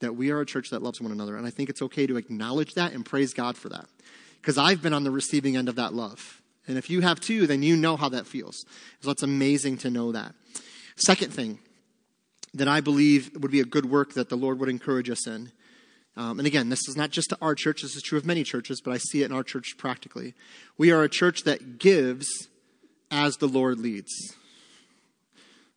[0.00, 1.36] that we are a church that loves one another.
[1.36, 3.86] And I think it's okay to acknowledge that and praise God for that.
[4.40, 6.42] Because I've been on the receiving end of that love.
[6.66, 8.64] And if you have too, then you know how that feels.
[9.00, 10.34] So it's amazing to know that.
[10.96, 11.58] Second thing
[12.54, 15.52] that I believe would be a good work that the Lord would encourage us in.
[16.16, 18.44] Um, and again, this is not just to our church, this is true of many
[18.44, 20.34] churches, but I see it in our church practically.
[20.76, 22.48] We are a church that gives
[23.12, 24.34] as the Lord leads.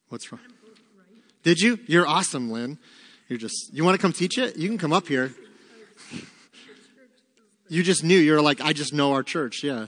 [0.09, 0.41] What's wrong?
[1.43, 1.77] Did you?
[1.85, 2.79] You're awesome, Lynn.
[3.27, 4.55] You're just, you want to come teach it?
[4.55, 5.31] You can come up here.
[7.67, 8.17] You just knew.
[8.17, 9.63] You're like, I just know our church.
[9.63, 9.87] Yeah.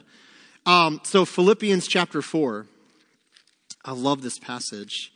[0.66, 2.66] Um, so, Philippians chapter 4.
[3.86, 5.12] I love this passage.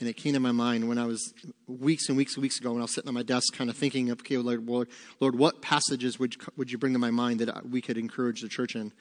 [0.00, 1.32] And it came to my mind when I was
[1.66, 3.76] weeks and weeks and weeks ago when I was sitting on my desk kind of
[3.76, 4.88] thinking, okay, Lord, Lord,
[5.20, 8.48] Lord what passages would, would you bring to my mind that we could encourage the
[8.48, 8.92] church in?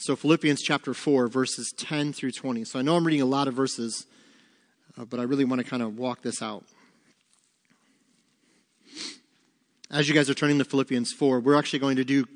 [0.00, 2.62] So, Philippians chapter 4, verses 10 through 20.
[2.62, 4.06] So, I know I'm reading a lot of verses,
[4.96, 6.64] uh, but I really want to kind of walk this out.
[9.90, 12.26] As you guys are turning to Philippians 4, we're actually going to do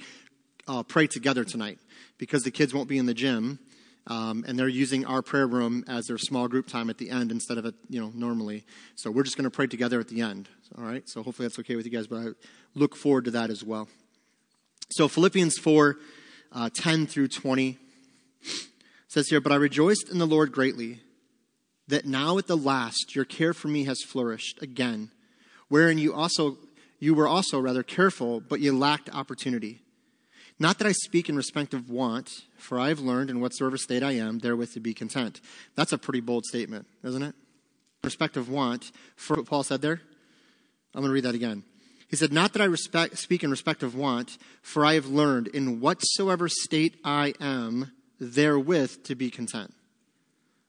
[0.67, 1.79] uh, pray together tonight
[2.19, 3.61] because the kids won't be in the gym.
[4.09, 7.31] Um, and they're using our prayer room as their small group time at the end
[7.31, 8.65] instead of it, you know, normally.
[8.97, 10.49] So we're just going to pray together at the end.
[10.77, 11.09] All right.
[11.09, 12.27] So hopefully that's okay with you guys, but I
[12.75, 13.87] look forward to that as well.
[14.91, 15.97] So Philippians 4,
[16.53, 17.79] uh, 10 through 20
[19.09, 21.01] says here, But I rejoiced in the Lord greatly
[21.89, 25.11] that now at the last your care for me has flourished again,
[25.69, 26.57] wherein you also
[26.99, 29.83] you were also rather careful, but you lacked opportunity.
[30.61, 34.05] Not that I speak in respect of want, for I have learned in whatsoever state
[34.05, 35.41] I am, therewith to be content.
[35.75, 37.35] That's a pretty bold statement, isn't it?
[38.05, 40.01] Respect of want, for what Paul said there.
[40.95, 41.65] I'm going to read that again.
[42.13, 45.49] He said, Not that I respect, speak in respect of want, for I have learned
[45.49, 49.73] in whatsoever state I am, therewith to be content.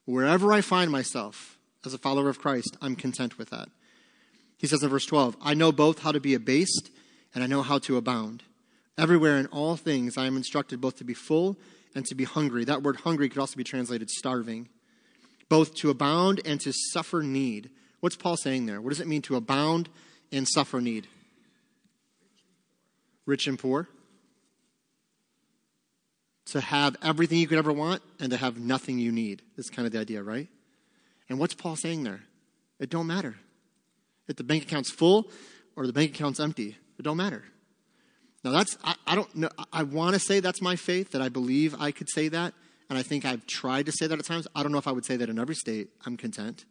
[0.05, 3.67] Wherever I find myself as a follower of Christ, I'm content with that.
[4.57, 6.89] He says in verse 12, I know both how to be abased
[7.35, 8.43] and I know how to abound.
[8.97, 11.57] Everywhere in all things I am instructed both to be full
[11.93, 12.63] and to be hungry.
[12.63, 14.69] That word hungry could also be translated starving.
[15.49, 17.69] Both to abound and to suffer need.
[17.99, 18.79] What's Paul saying there?
[18.79, 19.89] What does it mean to abound
[20.31, 21.05] and suffer need?
[23.25, 23.87] Rich and poor.
[26.47, 29.41] To have everything you could ever want and to have nothing you need.
[29.55, 30.49] That's kind of the idea, right?
[31.29, 32.21] And what's Paul saying there?
[32.79, 33.35] It don't matter.
[34.27, 35.31] If the bank account's full
[35.75, 37.43] or the bank account's empty, it don't matter.
[38.43, 39.49] Now that's I, I don't know.
[39.71, 42.53] I want to say that's my faith that I believe I could say that,
[42.89, 44.47] and I think I've tried to say that at times.
[44.53, 45.89] I don't know if I would say that in every state.
[46.05, 46.65] I'm content.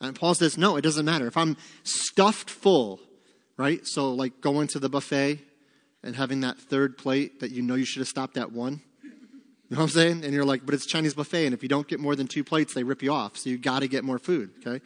[0.00, 1.26] And Paul says, no, it doesn't matter.
[1.26, 3.00] If I'm stuffed full,
[3.56, 3.80] right?
[3.84, 5.40] So like going to the buffet
[6.08, 8.80] and having that third plate that you know you should have stopped at one.
[9.04, 10.24] You know what I'm saying?
[10.24, 12.42] And you're like, but it's Chinese buffet, and if you don't get more than two
[12.42, 13.36] plates, they rip you off.
[13.36, 14.50] So you got to get more food.
[14.60, 14.82] Okay,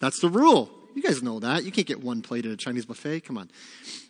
[0.00, 0.70] that's the rule.
[0.94, 1.64] You guys know that.
[1.64, 3.20] You can't get one plate at a Chinese buffet.
[3.20, 3.50] Come on.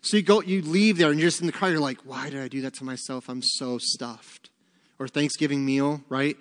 [0.03, 1.71] So you go, you leave there and you're just in the car.
[1.71, 3.29] You're like, why did I do that to myself?
[3.29, 4.51] I'm so stuffed.
[4.99, 6.37] Or Thanksgiving meal, right?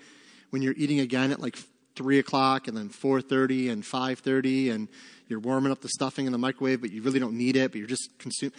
[0.50, 1.58] When you're eating again at like
[1.96, 4.88] three o'clock and then 4.30 and 5.30 and
[5.30, 7.78] you're warming up the stuffing in the microwave, but you really don't need it, but
[7.78, 8.54] you're just consuming.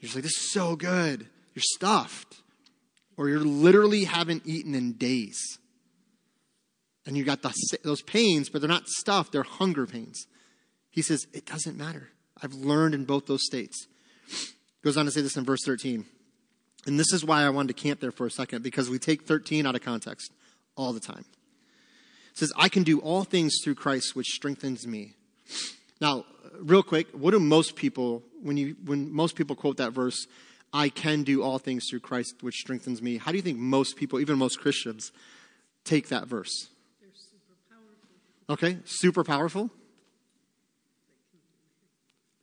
[0.00, 1.28] You're just like, this is so good.
[1.54, 2.36] You're stuffed.
[3.16, 5.58] Or you're literally haven't eaten in days.
[7.06, 7.52] And you got the,
[7.84, 10.26] those pains, but they're not stuffed, they're hunger pains.
[10.90, 12.08] He says, It doesn't matter.
[12.42, 13.86] I've learned in both those states.
[14.82, 16.06] Goes on to say this in verse 13.
[16.86, 19.22] And this is why I wanted to camp there for a second, because we take
[19.22, 20.32] 13 out of context
[20.76, 21.24] all the time.
[22.32, 25.16] It says, I can do all things through Christ, which strengthens me.
[26.00, 26.24] Now,
[26.60, 30.26] real quick, what do most people, when, you, when most people quote that verse,
[30.72, 33.96] I can do all things through Christ, which strengthens me, how do you think most
[33.96, 35.12] people, even most Christians,
[35.84, 36.68] take that verse?
[37.02, 39.70] Super okay, super powerful.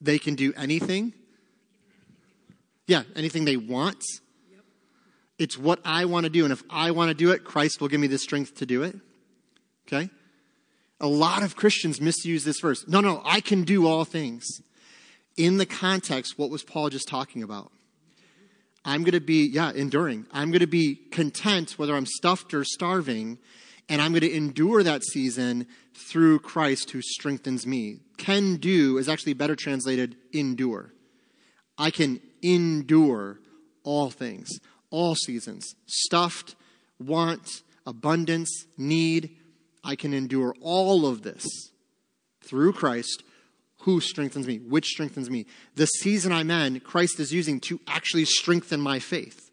[0.01, 1.13] They can do anything.
[2.85, 4.03] Yeah, anything they want.
[5.39, 6.43] It's what I want to do.
[6.43, 8.83] And if I want to do it, Christ will give me the strength to do
[8.83, 8.95] it.
[9.87, 10.09] Okay?
[10.99, 12.87] A lot of Christians misuse this verse.
[12.87, 14.45] No, no, I can do all things.
[15.35, 17.71] In the context, what was Paul just talking about?
[18.83, 20.25] I'm going to be, yeah, enduring.
[20.31, 23.37] I'm going to be content whether I'm stuffed or starving,
[23.89, 27.99] and I'm going to endure that season through Christ who strengthens me.
[28.17, 30.93] Can do is actually better translated endure.
[31.77, 33.39] I can endure
[33.83, 34.49] all things,
[34.89, 36.55] all seasons, stuffed,
[36.99, 39.35] want, abundance, need.
[39.87, 41.47] I can endure all of this
[42.41, 43.23] through Christ
[43.81, 45.45] who strengthens me, which strengthens me.
[45.75, 49.49] The season I'm in, Christ is using to actually strengthen my faith.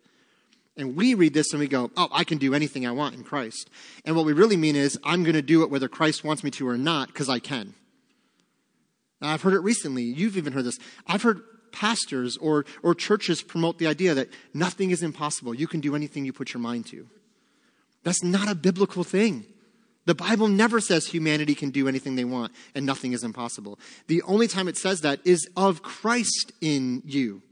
[0.76, 3.22] And we read this and we go, oh, I can do anything I want in
[3.22, 3.70] Christ.
[4.04, 6.50] And what we really mean is, I'm going to do it whether Christ wants me
[6.52, 7.74] to or not because I can.
[9.20, 10.02] Now, I've heard it recently.
[10.02, 10.78] You've even heard this.
[11.06, 15.54] I've heard pastors or, or churches promote the idea that nothing is impossible.
[15.54, 17.06] You can do anything you put your mind to.
[18.02, 19.44] That's not a biblical thing.
[20.06, 23.78] The Bible never says humanity can do anything they want and nothing is impossible.
[24.06, 27.42] The only time it says that is of Christ in you.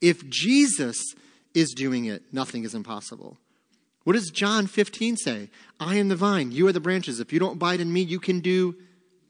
[0.00, 1.14] If Jesus
[1.54, 3.38] is doing it, nothing is impossible.
[4.04, 5.48] What does John 15 say?
[5.78, 7.20] I am the vine, you are the branches.
[7.20, 8.76] If you don't abide in me, you can do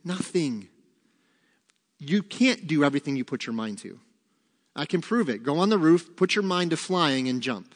[0.05, 0.69] nothing.
[1.99, 4.01] You can't do everything you put your mind to.
[4.75, 5.43] I can prove it.
[5.43, 7.75] Go on the roof, put your mind to flying, and jump.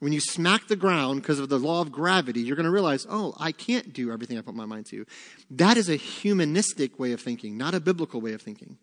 [0.00, 3.06] When you smack the ground because of the law of gravity, you're going to realize,
[3.08, 5.04] oh, I can't do everything I put my mind to.
[5.50, 8.78] That is a humanistic way of thinking, not a biblical way of thinking.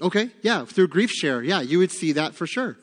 [0.00, 2.76] Okay, yeah, through GriefShare, yeah, you would see that for sure.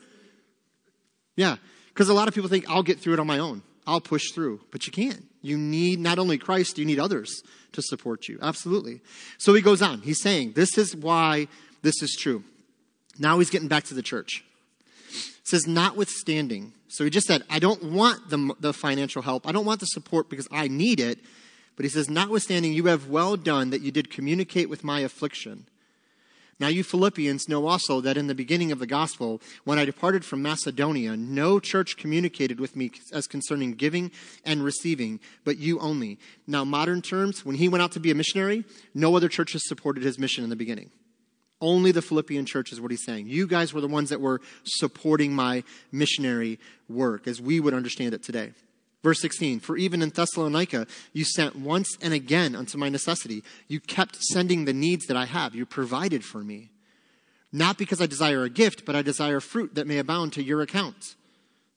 [1.35, 1.57] Yeah,
[1.89, 3.61] because a lot of people think I'll get through it on my own.
[3.85, 5.25] I'll push through, but you can't.
[5.41, 7.41] You need not only Christ, you need others
[7.73, 8.39] to support you.
[8.41, 9.01] Absolutely.
[9.37, 10.01] So he goes on.
[10.01, 11.47] He's saying, This is why
[11.81, 12.43] this is true.
[13.17, 14.43] Now he's getting back to the church.
[15.49, 16.73] Says, notwithstanding.
[16.89, 19.47] So he just said, I don't want the, the financial help.
[19.47, 21.17] I don't want the support because I need it.
[21.75, 25.65] But he says, notwithstanding, you have well done that you did communicate with my affliction.
[26.59, 30.23] Now, you Philippians know also that in the beginning of the gospel, when I departed
[30.23, 34.11] from Macedonia, no church communicated with me as concerning giving
[34.45, 36.19] and receiving, but you only.
[36.45, 40.03] Now, modern terms, when he went out to be a missionary, no other churches supported
[40.03, 40.91] his mission in the beginning.
[41.61, 43.27] Only the Philippian church is what he's saying.
[43.27, 48.13] You guys were the ones that were supporting my missionary work, as we would understand
[48.13, 48.51] it today.
[49.03, 53.43] Verse 16, for even in Thessalonica, you sent once and again unto my necessity.
[53.67, 55.55] You kept sending the needs that I have.
[55.55, 56.69] You provided for me.
[57.51, 60.61] Not because I desire a gift, but I desire fruit that may abound to your
[60.61, 61.15] account.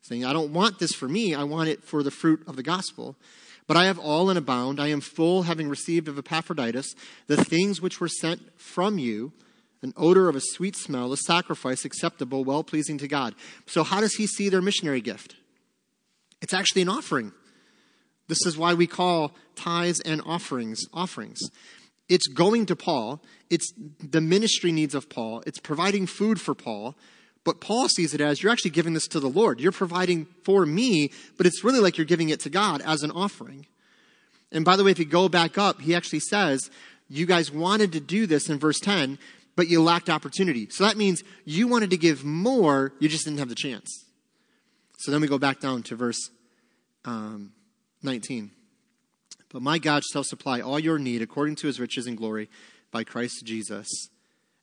[0.02, 2.62] Saying, I don't want this for me, I want it for the fruit of the
[2.62, 3.16] gospel.
[3.68, 4.80] But I have all and abound.
[4.80, 6.94] I am full, having received of Epaphroditus
[7.28, 9.32] the things which were sent from you,
[9.82, 13.34] an odor of a sweet smell, a sacrifice acceptable, well pleasing to God.
[13.66, 15.36] So, how does he see their missionary gift?
[16.40, 17.32] It's actually an offering.
[18.28, 21.40] This is why we call tithes and offerings offerings.
[22.08, 26.96] It's going to Paul, it's the ministry needs of Paul, it's providing food for Paul.
[27.44, 29.60] But Paul sees it as you're actually giving this to the Lord.
[29.60, 33.10] You're providing for me, but it's really like you're giving it to God as an
[33.10, 33.66] offering.
[34.52, 36.70] And by the way, if you go back up, he actually says,
[37.08, 39.18] You guys wanted to do this in verse 10,
[39.56, 40.68] but you lacked opportunity.
[40.70, 44.04] So that means you wanted to give more, you just didn't have the chance.
[44.98, 46.30] So then we go back down to verse
[47.04, 47.52] um,
[48.02, 48.50] 19.
[49.52, 52.48] But my God shall supply all your need according to his riches and glory
[52.90, 53.88] by Christ Jesus.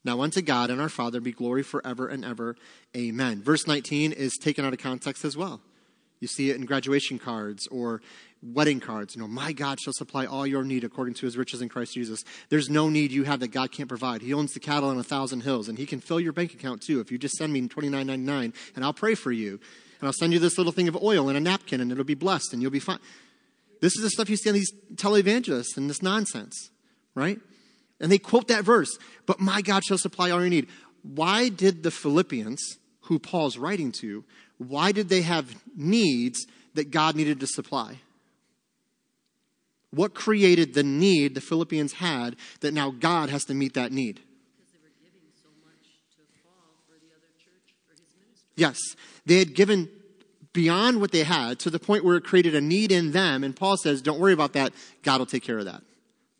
[0.04, 2.56] Now unto God and our Father be glory forever and ever.
[2.95, 3.43] Amen.
[3.43, 5.62] Verse 19 is taken out of context as well.
[6.19, 8.01] You see it in graduation cards or
[8.41, 9.15] wedding cards.
[9.15, 11.93] You know, my God shall supply all your need according to his riches in Christ
[11.93, 12.23] Jesus.
[12.49, 14.21] There's no need you have that God can't provide.
[14.21, 16.82] He owns the cattle on a thousand hills, and he can fill your bank account
[16.82, 19.60] too if you just send me $29.99 and I'll pray for you
[19.99, 22.15] and I'll send you this little thing of oil and a napkin, and it'll be
[22.15, 22.99] blessed, and you'll be fine.
[23.82, 26.71] This is the stuff you see on these televangelists and this nonsense,
[27.15, 27.39] right?
[27.99, 30.67] And they quote that verse, but my God shall supply all your need.
[31.03, 34.23] Why did the Philippians, who Paul's writing to,
[34.60, 36.45] why did they have needs
[36.76, 37.97] that God needed to supply?
[39.91, 44.22] What created the need the Philippians had that now God has to meet that need?
[48.55, 48.78] Yes,
[49.26, 49.89] they had given
[50.51, 53.43] beyond what they had to the point where it created a need in them.
[53.45, 54.74] And Paul says, Don't worry about that.
[55.01, 55.82] God will take care of that.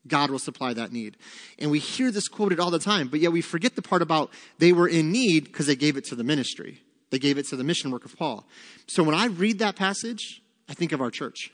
[0.06, 1.16] God will supply that need.
[1.58, 4.32] And we hear this quoted all the time, but yet we forget the part about
[4.58, 6.82] they were in need because they gave it to the ministry.
[7.10, 8.48] They gave it to the mission work of Paul.
[8.88, 11.52] So when I read that passage, I think of our church.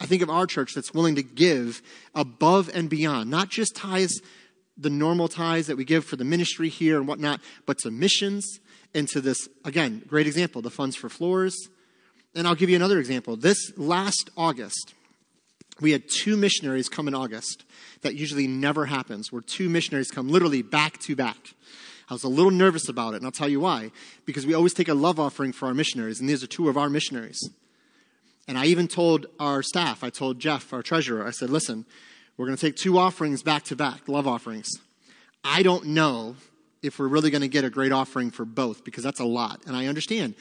[0.00, 1.82] I think of our church that's willing to give
[2.14, 4.20] above and beyond, not just tithes
[4.76, 8.60] the normal tithes that we give for the ministry here and whatnot, but to missions
[8.94, 11.68] and to this, again, great example, the funds for floors.
[12.34, 13.36] And I'll give you another example.
[13.36, 14.94] This last August,
[15.80, 17.64] we had two missionaries come in August.
[18.02, 21.54] That usually never happens, where two missionaries come literally back to back.
[22.10, 23.90] I was a little nervous about it, and I'll tell you why.
[24.24, 26.76] Because we always take a love offering for our missionaries, and these are two of
[26.76, 27.50] our missionaries.
[28.46, 31.84] And I even told our staff, I told Jeff, our treasurer, I said, listen,
[32.36, 34.70] we're going to take two offerings back to back, love offerings.
[35.44, 36.36] I don't know
[36.82, 39.60] if we're really going to get a great offering for both because that's a lot.
[39.66, 40.34] And I understand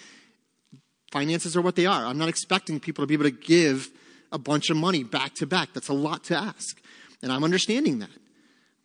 [1.12, 2.06] finances are what they are.
[2.06, 3.90] I'm not expecting people to be able to give
[4.32, 5.74] a bunch of money back to back.
[5.74, 6.80] That's a lot to ask.
[7.22, 8.10] And I'm understanding that.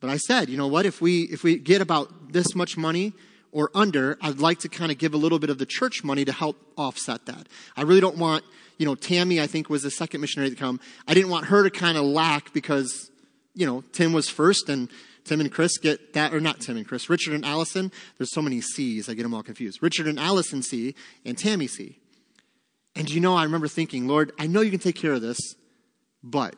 [0.03, 3.15] But I said, you know what, if we if we get about this much money
[3.53, 6.27] or under, I'd like to kind of give a little bit of the church money
[6.27, 7.47] to help offset that.
[7.75, 8.45] I really don't want
[8.83, 10.81] you know, Tammy, I think, was the second missionary to come.
[11.07, 13.13] I didn't want her to kind of lack because,
[13.55, 14.89] you know, Tim was first and
[15.25, 17.93] Tim and Chris get that, or not Tim and Chris, Richard and Allison.
[18.19, 19.81] There's so many C's, I get them all confused.
[19.83, 21.99] Richard and Allison C and Tammy C.
[22.97, 25.39] And you know, I remember thinking, Lord, I know you can take care of this,
[26.23, 26.57] but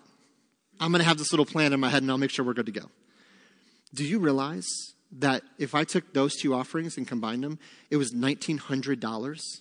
[0.81, 2.55] I'm going to have this little plan in my head and I'll make sure we're
[2.55, 2.91] good to go.
[3.95, 4.69] Do you realize
[5.13, 7.59] that if I took those two offerings and combined them,
[7.91, 9.61] it was $1,900?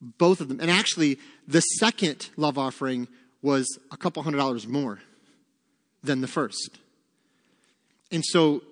[0.00, 0.60] both of them.
[0.60, 3.08] And actually, the second love offering
[3.42, 5.00] was a couple hundred dollars more
[6.02, 6.78] than the first.
[8.10, 8.62] And so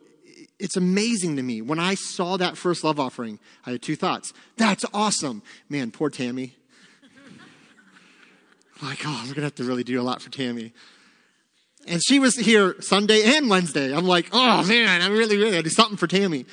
[0.59, 1.61] it's amazing to me.
[1.61, 4.32] When I saw that first love offering, I had two thoughts.
[4.57, 5.42] That's awesome.
[5.68, 6.54] Man, poor Tammy.
[8.82, 10.72] like, oh, we're going to have to really do a lot for Tammy.
[11.87, 13.95] And she was here Sunday and Wednesday.
[13.95, 16.47] I'm like, oh man, I'm really, really, I do something for Tammy.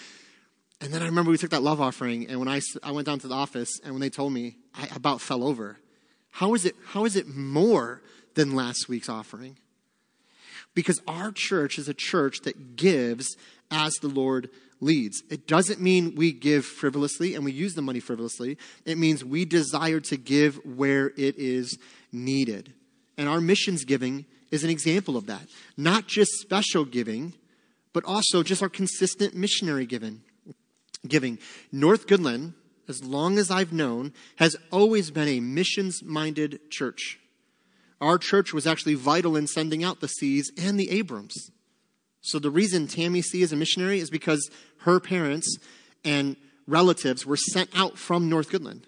[0.79, 3.17] And then I remember we took that love offering, and when I, I went down
[3.19, 5.77] to the office, and when they told me, I about fell over.
[6.29, 8.01] How is it, how is it more
[8.35, 9.57] than last week's offering?
[10.75, 13.37] Because our church is a church that gives
[13.71, 14.49] as the Lord
[14.81, 15.23] leads.
[15.29, 18.57] It doesn't mean we give frivolously and we use the money frivolously.
[18.83, 21.77] It means we desire to give where it is
[22.11, 22.73] needed.
[23.17, 25.41] And our missions giving is an example of that.
[25.75, 27.33] Not just special giving,
[27.91, 30.21] but also just our consistent missionary giving
[31.07, 31.39] giving.
[31.71, 32.53] North Goodland,
[32.87, 37.19] as long as I've known, has always been a missions minded church.
[37.99, 41.51] Our church was actually vital in sending out the C's and the Abrams.
[42.21, 44.49] So the reason Tammy C is a missionary is because
[44.81, 45.57] her parents
[46.05, 46.37] and
[46.67, 48.83] relatives were sent out from North Goodland.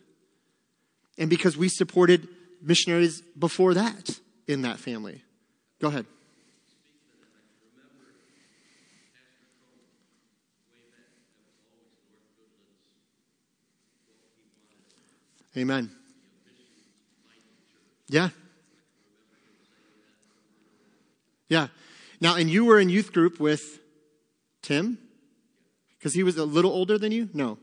[1.18, 2.28] And because we supported
[2.61, 5.25] missionaries before that in that family.
[5.80, 6.06] Go ahead.
[15.58, 15.90] Amen.
[18.08, 18.30] Yeah.
[21.48, 21.68] Yeah.
[22.20, 23.80] Now, and you were in youth group with
[24.62, 24.98] Tim?
[25.98, 27.30] Because he was a little older than you?
[27.34, 27.58] No.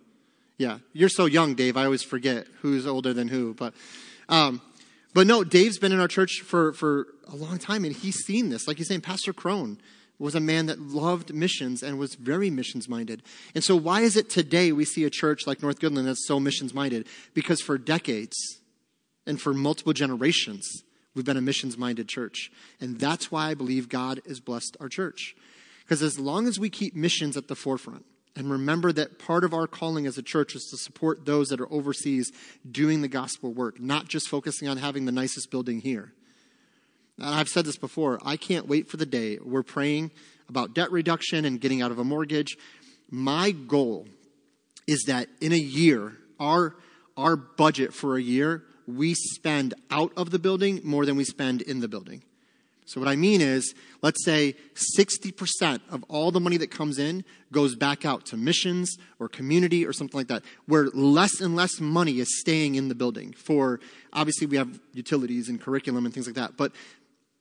[0.56, 0.78] Yeah.
[0.92, 1.76] You're so young, Dave.
[1.76, 3.54] I always forget who's older than who.
[3.54, 3.74] But,
[4.28, 4.60] um,
[5.14, 8.48] but no, Dave's been in our church for, for a long time, and he's seen
[8.48, 8.66] this.
[8.66, 9.78] Like he's saying, Pastor Crone
[10.18, 13.22] was a man that loved missions and was very missions minded.
[13.54, 16.38] And so, why is it today we see a church like North Goodland that's so
[16.38, 17.08] missions minded?
[17.34, 18.36] Because for decades
[19.26, 20.84] and for multiple generations,
[21.14, 22.50] we've been a missions minded church.
[22.80, 25.34] And that's why I believe God has blessed our church.
[25.80, 29.52] Because as long as we keep missions at the forefront, and remember that part of
[29.52, 32.32] our calling as a church is to support those that are overseas
[32.70, 36.12] doing the gospel work, not just focusing on having the nicest building here
[37.18, 40.10] and I've said this before, I can't wait for the day we're praying
[40.48, 42.56] about debt reduction and getting out of a mortgage.
[43.10, 44.06] My goal
[44.86, 46.74] is that in a year, our,
[47.16, 51.62] our budget for a year, we spend out of the building more than we spend
[51.62, 52.24] in the building.
[52.84, 54.54] So, what I mean is, let's say
[54.98, 59.86] 60% of all the money that comes in goes back out to missions or community
[59.86, 63.32] or something like that, where less and less money is staying in the building.
[63.32, 63.80] For
[64.12, 66.72] obviously, we have utilities and curriculum and things like that, but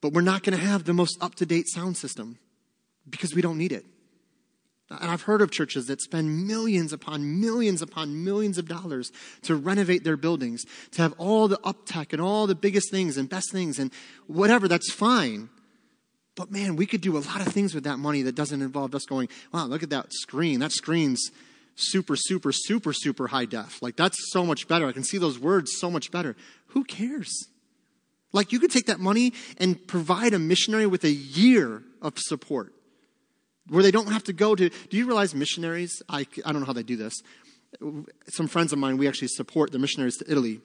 [0.02, 2.40] but we're not going to have the most up to date sound system
[3.10, 3.86] because we don't need it.
[5.00, 9.12] And I've heard of churches that spend millions upon millions upon millions of dollars
[9.44, 13.16] to renovate their buildings, to have all the up tech and all the biggest things
[13.18, 13.92] and best things and
[14.28, 14.68] whatever.
[14.68, 15.50] That's fine.
[16.36, 18.94] But man, we could do a lot of things with that money that doesn't involve
[18.94, 20.60] us going, wow, look at that screen.
[20.60, 21.32] That screen's
[21.76, 23.82] super, super, super, super high def.
[23.82, 24.88] Like, that's so much better.
[24.88, 26.36] I can see those words so much better.
[26.68, 27.48] Who cares?
[28.34, 32.74] Like you could take that money and provide a missionary with a year of support
[33.72, 34.70] where they don't have to go to.
[34.70, 36.02] Do you realize missionaries?
[36.10, 37.14] I, I don't know how they do this.
[38.28, 40.60] Some friends of mine, we actually support the missionaries to Italy.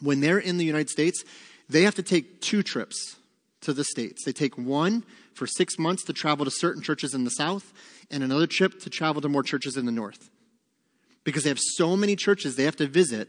[0.00, 1.22] When they're in the United States,
[1.68, 3.16] they have to take two trips
[3.60, 4.24] to the States.
[4.24, 7.72] They take one for six months to travel to certain churches in the South
[8.10, 10.28] and another trip to travel to more churches in the North.
[11.22, 13.28] Because they have so many churches they have to visit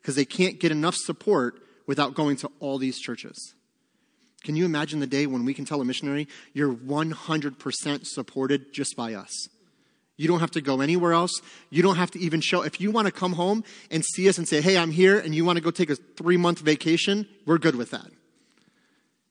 [0.00, 3.54] because they can't get enough support without going to all these churches.
[4.44, 8.96] Can you imagine the day when we can tell a missionary, you're 100% supported just
[8.96, 9.48] by us?
[10.16, 11.40] You don't have to go anywhere else.
[11.70, 12.62] You don't have to even show.
[12.62, 15.34] If you want to come home and see us and say, hey, I'm here, and
[15.34, 18.06] you want to go take a three month vacation, we're good with that.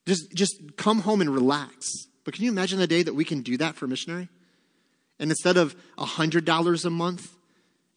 [0.05, 1.85] Just, just come home and relax.
[2.23, 4.29] But can you imagine the day that we can do that for a missionary?
[5.19, 7.33] And instead of $100 a month,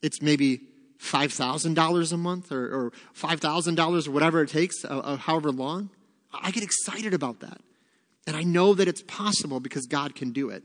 [0.03, 0.61] it's maybe
[1.01, 5.91] $5,000 a month or, or $5,000 or whatever it takes, uh, uh, however long.
[6.33, 7.61] I get excited about that.
[8.27, 10.65] And I know that it's possible because God can do it.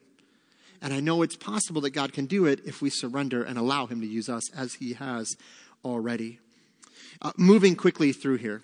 [0.82, 3.86] And I know it's possible that God can do it if we surrender and allow
[3.88, 5.36] Him to use us as He has
[5.84, 6.39] already.
[7.22, 8.61] Uh, moving quickly through here,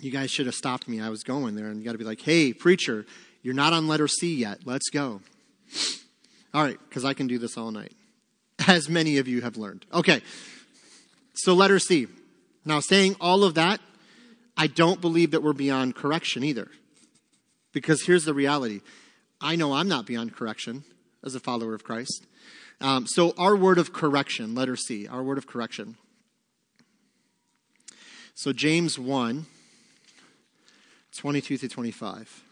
[0.00, 1.00] you guys should have stopped me.
[1.00, 3.06] I was going there, and you got to be like, hey, preacher,
[3.42, 4.60] you're not on letter C yet.
[4.64, 5.20] Let's go.
[6.52, 7.92] All right, because I can do this all night,
[8.66, 9.86] as many of you have learned.
[9.92, 10.20] Okay,
[11.34, 12.08] so letter C.
[12.64, 13.80] Now, saying all of that,
[14.56, 16.68] I don't believe that we're beyond correction either.
[17.72, 18.80] Because here's the reality
[19.40, 20.84] I know I'm not beyond correction
[21.24, 22.26] as a follower of Christ.
[22.80, 25.96] Um, so, our word of correction, letter C, our word of correction.
[28.34, 29.44] So, James 1,
[31.14, 32.42] 22 to 25.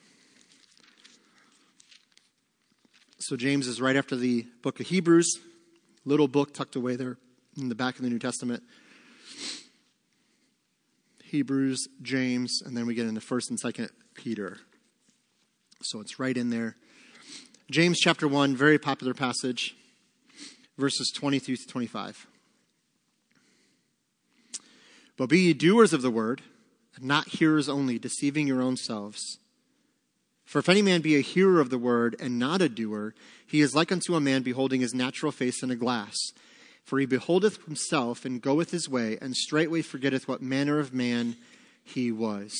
[3.18, 5.38] So, James is right after the book of Hebrews,
[6.04, 7.16] little book tucked away there
[7.56, 8.62] in the back of the New Testament.
[11.28, 14.58] Hebrews, James, and then we get into 1st and 2nd Peter.
[15.82, 16.76] So, it's right in there.
[17.70, 19.76] James chapter 1, very popular passage,
[20.78, 22.26] verses 22 to 25.
[25.18, 26.40] But be ye doers of the word,
[26.96, 29.38] and not hearers only, deceiving your own selves.
[30.46, 33.12] For if any man be a hearer of the word and not a doer,
[33.46, 36.16] he is like unto a man beholding his natural face in a glass.
[36.88, 41.36] For he beholdeth himself and goeth his way, and straightway forgetteth what manner of man
[41.84, 42.50] he was.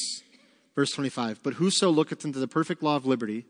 [0.74, 3.46] Verse 25 But whoso looketh into the perfect law of liberty,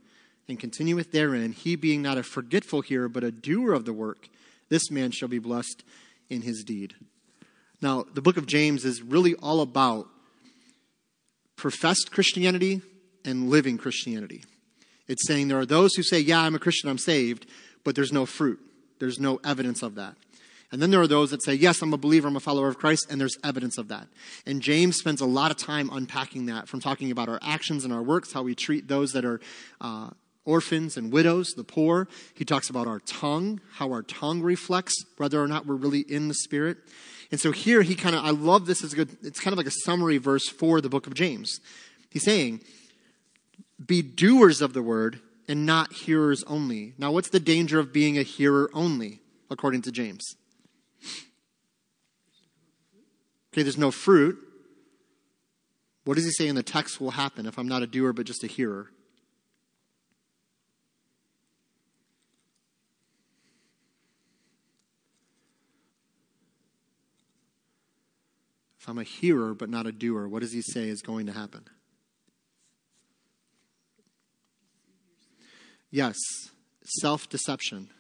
[0.49, 4.29] and continueth therein, he being not a forgetful hearer, but a doer of the work,
[4.68, 5.83] this man shall be blessed
[6.31, 6.95] in his deed.
[7.83, 10.07] Now, the book of James is really all about
[11.57, 12.83] professed Christianity
[13.24, 14.45] and living Christianity.
[15.09, 17.47] It's saying there are those who say, Yeah, I'm a Christian, I'm saved,
[17.83, 18.61] but there's no fruit.
[19.01, 20.14] There's no evidence of that.
[20.71, 22.79] And then there are those that say, Yes, I'm a believer, I'm a follower of
[22.79, 24.09] Christ, and there's evidence of that.
[24.47, 27.93] And James spends a lot of time unpacking that from talking about our actions and
[27.93, 29.41] our works, how we treat those that are.
[29.81, 30.11] Uh,
[30.45, 32.09] orphans and widows, the poor.
[32.33, 36.29] He talks about our tongue, how our tongue reflects whether or not we're really in
[36.29, 36.79] the Spirit.
[37.31, 39.66] And so here he kind of, I love this as good, it's kind of like
[39.66, 41.61] a summary verse for the book of James.
[42.09, 42.62] He's saying,
[43.85, 46.95] be doers of the word and not hearers only.
[46.97, 50.37] Now, what's the danger of being a hearer only, according to James?
[53.53, 54.39] Okay, there's no fruit.
[56.05, 58.27] What does he say in the text will happen if I'm not a doer but
[58.27, 58.91] just a hearer?
[68.81, 71.33] If I'm a hearer but not a doer, what does he say is going to
[71.33, 71.65] happen?
[75.91, 76.17] Yes,
[76.85, 77.91] self deception.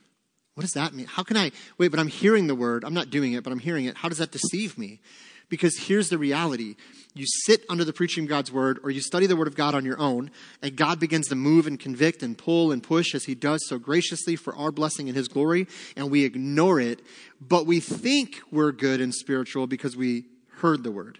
[0.54, 1.06] What does that mean?
[1.06, 3.58] How can I, wait, but I'm hearing the word, I'm not doing it, but I'm
[3.60, 3.98] hearing it.
[3.98, 5.00] How does that deceive me?
[5.48, 6.76] Because here's the reality
[7.14, 9.74] you sit under the preaching of God's word, or you study the word of God
[9.74, 10.30] on your own,
[10.62, 13.78] and God begins to move and convict and pull and push as he does so
[13.78, 17.02] graciously for our blessing and his glory, and we ignore it,
[17.40, 20.26] but we think we're good and spiritual because we
[20.58, 21.18] heard the word.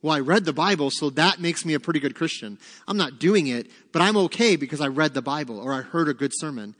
[0.00, 2.58] Well, I read the Bible, so that makes me a pretty good Christian.
[2.86, 6.08] I'm not doing it, but I'm okay because I read the Bible or I heard
[6.08, 6.76] a good sermon.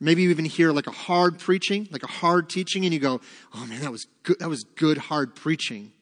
[0.00, 3.20] Maybe you even hear like a hard preaching, like a hard teaching, and you go,
[3.54, 4.38] "Oh man, that was good.
[4.38, 5.92] That was good hard preaching,"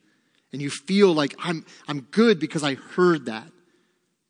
[0.53, 3.47] and you feel like I'm I'm good because I heard that.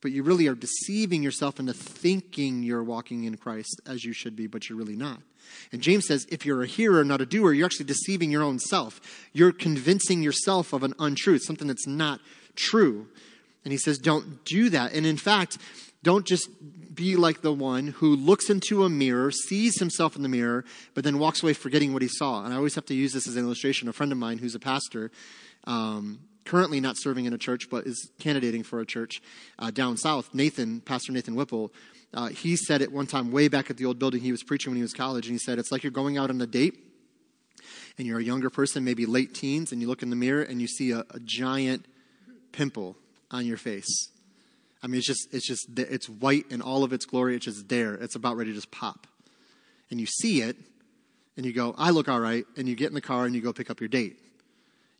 [0.02, 4.36] But you really are deceiving yourself into thinking you're walking in Christ as you should
[4.36, 5.20] be, but you're really not.
[5.72, 8.58] And James says, if you're a hearer, not a doer, you're actually deceiving your own
[8.58, 9.00] self.
[9.32, 12.20] You're convincing yourself of an untruth, something that's not
[12.54, 13.08] true.
[13.64, 14.92] And he says, don't do that.
[14.92, 15.58] And in fact,
[16.02, 16.48] don't just
[16.94, 20.64] be like the one who looks into a mirror, sees himself in the mirror,
[20.94, 22.44] but then walks away forgetting what he saw.
[22.44, 23.88] And I always have to use this as an illustration.
[23.88, 25.10] A friend of mine who's a pastor,
[25.66, 29.20] um, currently not serving in a church, but is candidating for a church
[29.58, 31.72] uh, down south, Nathan, Pastor Nathan Whipple,
[32.14, 34.70] uh, he said it one time way back at the old building he was preaching
[34.70, 36.78] when he was college, and he said, It's like you're going out on a date,
[37.98, 40.60] and you're a younger person, maybe late teens, and you look in the mirror and
[40.60, 41.86] you see a, a giant
[42.52, 42.96] pimple
[43.30, 44.10] on your face.
[44.82, 47.34] I mean, it's just, it's just, it's white in all of its glory.
[47.34, 47.94] It's just there.
[47.94, 49.06] It's about ready to just pop.
[49.90, 50.56] And you see it,
[51.36, 52.44] and you go, I look all right.
[52.56, 54.18] And you get in the car and you go pick up your date.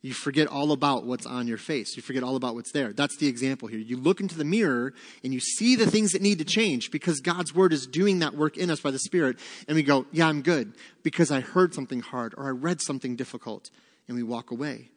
[0.07, 1.97] You forget all about what's on your face.
[1.97, 2.93] You forget all about what's there.
[2.93, 3.81] That's the example here.
[3.81, 4.95] You look into the mirror
[5.25, 8.37] and you see the things that need to change because God's word is doing that
[8.37, 9.37] work in us by the Spirit.
[9.67, 13.17] And we go, Yeah, I'm good because I heard something hard or I read something
[13.17, 13.69] difficult.
[14.07, 14.91] And we walk away.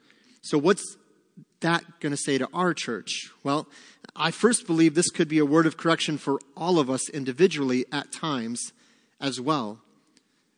[0.43, 0.95] So, what's
[1.62, 3.32] that going to say to our church?
[3.43, 3.68] Well,
[4.16, 7.84] I first believe this could be a word of correction for all of us individually
[7.91, 8.74] at times
[9.20, 9.80] as well.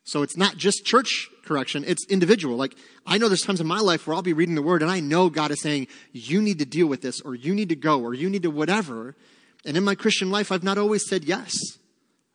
[0.03, 2.55] So it's not just church correction, it's individual.
[2.55, 2.75] Like,
[3.05, 4.99] I know there's times in my life where I'll be reading the word and I
[4.99, 8.01] know God is saying, you need to deal with this, or you need to go,
[8.01, 9.15] or you need to whatever.
[9.65, 11.53] And in my Christian life, I've not always said yes.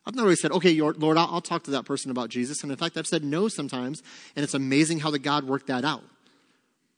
[0.07, 2.63] I've not always said, okay, Lord, I'll, talk to that person about Jesus.
[2.63, 4.03] And in fact, I've said no sometimes.
[4.37, 6.05] And it's amazing how the God worked that out.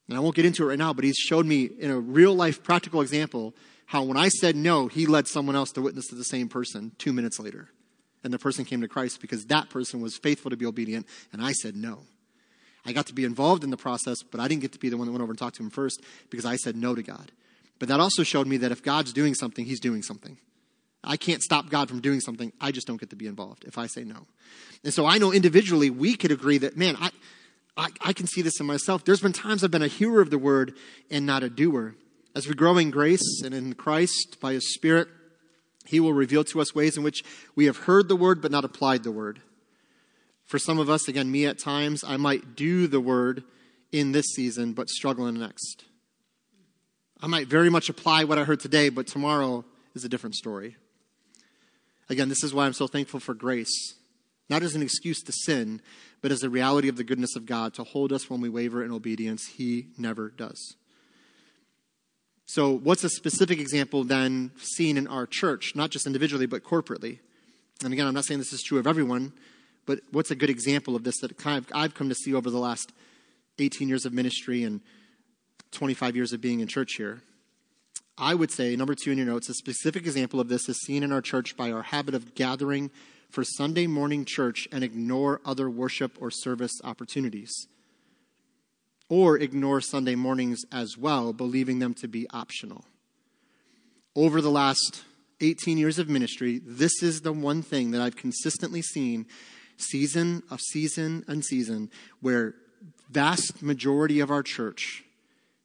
[0.08, 2.34] And I won't get into it right now, but he's showed me in a real
[2.34, 3.54] life practical example
[3.86, 6.92] how when I said no, he led someone else to witness to the same person
[6.98, 7.70] two minutes later
[8.24, 11.42] and the person came to Christ because that person was faithful to be obedient, and
[11.42, 12.00] I said no.
[12.84, 14.96] I got to be involved in the process, but I didn't get to be the
[14.96, 17.32] one that went over and talked to him first because I said no to God.
[17.78, 20.38] But that also showed me that if God's doing something, he's doing something.
[21.04, 22.52] I can't stop God from doing something.
[22.60, 24.26] I just don't get to be involved if I say no.
[24.84, 27.10] And so I know individually we could agree that, man, I,
[27.76, 29.04] I, I can see this in myself.
[29.04, 30.74] There's been times I've been a hearer of the word
[31.10, 31.94] and not a doer.
[32.34, 35.08] As we grow in grace and in Christ by his Spirit,
[35.88, 37.24] he will reveal to us ways in which
[37.56, 39.40] we have heard the word but not applied the word.
[40.44, 43.42] For some of us, again, me at times, I might do the word
[43.90, 45.86] in this season but struggle in the next.
[47.22, 49.64] I might very much apply what I heard today, but tomorrow
[49.94, 50.76] is a different story.
[52.10, 53.94] Again, this is why I'm so thankful for grace.
[54.50, 55.80] Not as an excuse to sin,
[56.20, 58.84] but as the reality of the goodness of God to hold us when we waver
[58.84, 59.46] in obedience.
[59.46, 60.76] He never does.
[62.48, 67.18] So, what's a specific example then seen in our church, not just individually, but corporately?
[67.84, 69.34] And again, I'm not saying this is true of everyone,
[69.84, 72.48] but what's a good example of this that kind of I've come to see over
[72.48, 72.90] the last
[73.58, 74.80] 18 years of ministry and
[75.72, 77.20] 25 years of being in church here?
[78.16, 81.02] I would say, number two in your notes, a specific example of this is seen
[81.02, 82.90] in our church by our habit of gathering
[83.28, 87.68] for Sunday morning church and ignore other worship or service opportunities
[89.08, 92.84] or ignore Sunday mornings as well, believing them to be optional.
[94.14, 95.04] Over the last
[95.40, 99.26] 18 years of ministry, this is the one thing that I've consistently seen
[99.76, 101.90] season of season and season
[102.20, 102.54] where
[103.10, 105.04] vast majority of our church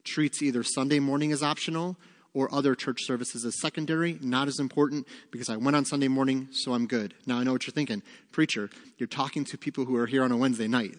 [0.03, 1.97] treats either Sunday morning as optional
[2.33, 6.47] or other church services as secondary, not as important because I went on Sunday morning,
[6.51, 7.13] so I'm good.
[7.25, 8.01] Now I know what you're thinking.
[8.31, 10.95] Preacher, you're talking to people who are here on a Wednesday night.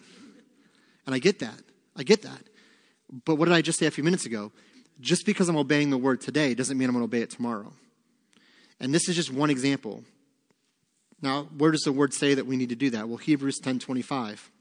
[1.05, 1.61] And I get that.
[1.95, 2.41] I get that.
[3.25, 4.51] But what did I just say a few minutes ago?
[4.99, 7.73] Just because I'm obeying the word today doesn't mean I'm going to obey it tomorrow.
[8.79, 10.03] And this is just one example.
[11.21, 13.07] Now, where does the word say that we need to do that?
[13.07, 14.51] Well, Hebrews 10:25.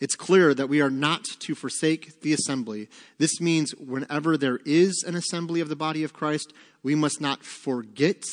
[0.00, 2.88] It's clear that we are not to forsake the assembly.
[3.18, 6.52] This means whenever there is an assembly of the body of Christ,
[6.82, 8.24] we must not forget.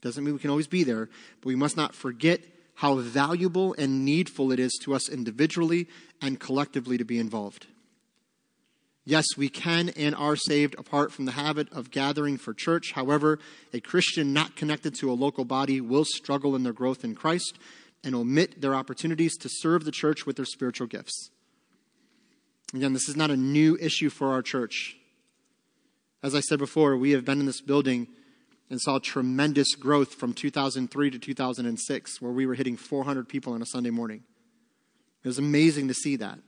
[0.00, 1.08] Doesn't mean we can always be there,
[1.40, 2.40] but we must not forget
[2.78, 5.88] how valuable and needful it is to us individually
[6.22, 7.66] and collectively to be involved.
[9.04, 12.92] Yes, we can and are saved apart from the habit of gathering for church.
[12.92, 13.40] However,
[13.72, 17.58] a Christian not connected to a local body will struggle in their growth in Christ
[18.04, 21.30] and omit their opportunities to serve the church with their spiritual gifts.
[22.72, 24.96] Again, this is not a new issue for our church.
[26.22, 28.06] As I said before, we have been in this building
[28.70, 33.62] and saw tremendous growth from 2003 to 2006, where we were hitting 400 people on
[33.62, 34.22] a Sunday morning.
[35.24, 36.38] It was amazing to see that.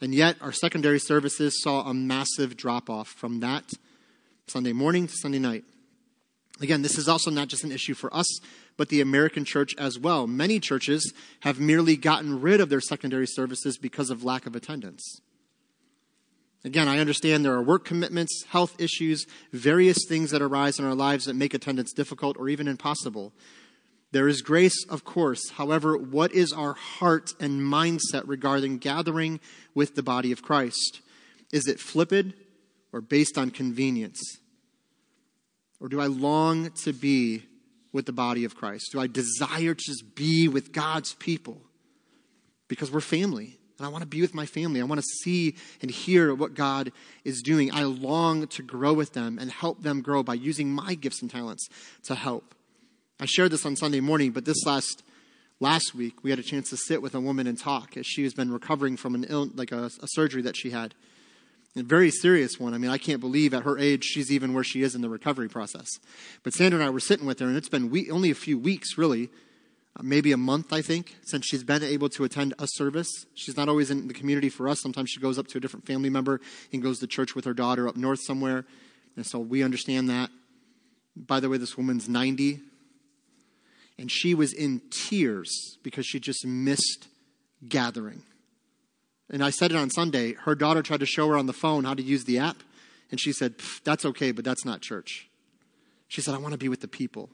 [0.00, 3.64] And yet, our secondary services saw a massive drop off from that
[4.48, 5.64] Sunday morning to Sunday night.
[6.60, 8.40] Again, this is also not just an issue for us,
[8.76, 10.26] but the American church as well.
[10.26, 15.20] Many churches have merely gotten rid of their secondary services because of lack of attendance.
[16.64, 20.94] Again, I understand there are work commitments, health issues, various things that arise in our
[20.94, 23.32] lives that make attendance difficult or even impossible.
[24.12, 25.50] There is grace, of course.
[25.50, 29.40] However, what is our heart and mindset regarding gathering
[29.74, 31.00] with the body of Christ?
[31.50, 32.34] Is it flippant
[32.92, 34.20] or based on convenience?
[35.80, 37.42] Or do I long to be
[37.92, 38.90] with the body of Christ?
[38.92, 41.60] Do I desire to just be with God's people?
[42.68, 43.58] Because we're family.
[43.82, 44.80] And I want to be with my family.
[44.80, 46.92] I want to see and hear what God
[47.24, 47.72] is doing.
[47.72, 51.28] I long to grow with them and help them grow by using my gifts and
[51.28, 51.68] talents
[52.04, 52.54] to help.
[53.18, 55.02] I shared this on Sunday morning, but this last
[55.58, 58.22] last week we had a chance to sit with a woman and talk as she
[58.22, 60.94] has been recovering from an ill, like a, a surgery that she had.
[61.74, 62.74] A very serious one.
[62.74, 65.08] I mean, I can't believe at her age she's even where she is in the
[65.08, 65.88] recovery process.
[66.44, 68.58] But Sandra and I were sitting with her, and it's been we- only a few
[68.58, 69.28] weeks, really,
[70.00, 73.26] maybe a month, I think, since she's been able to attend a service.
[73.34, 74.80] She's not always in the community for us.
[74.80, 76.40] Sometimes she goes up to a different family member
[76.72, 78.64] and goes to church with her daughter up north somewhere.
[79.16, 80.30] And so we understand that.
[81.14, 82.60] By the way, this woman's 90,
[83.98, 87.08] and she was in tears because she just missed
[87.68, 88.22] gathering.
[89.30, 90.32] And I said it on Sunday.
[90.32, 92.56] Her daughter tried to show her on the phone how to use the app,
[93.10, 95.28] and she said, That's okay, but that's not church.
[96.08, 97.30] She said, I want to be with the people.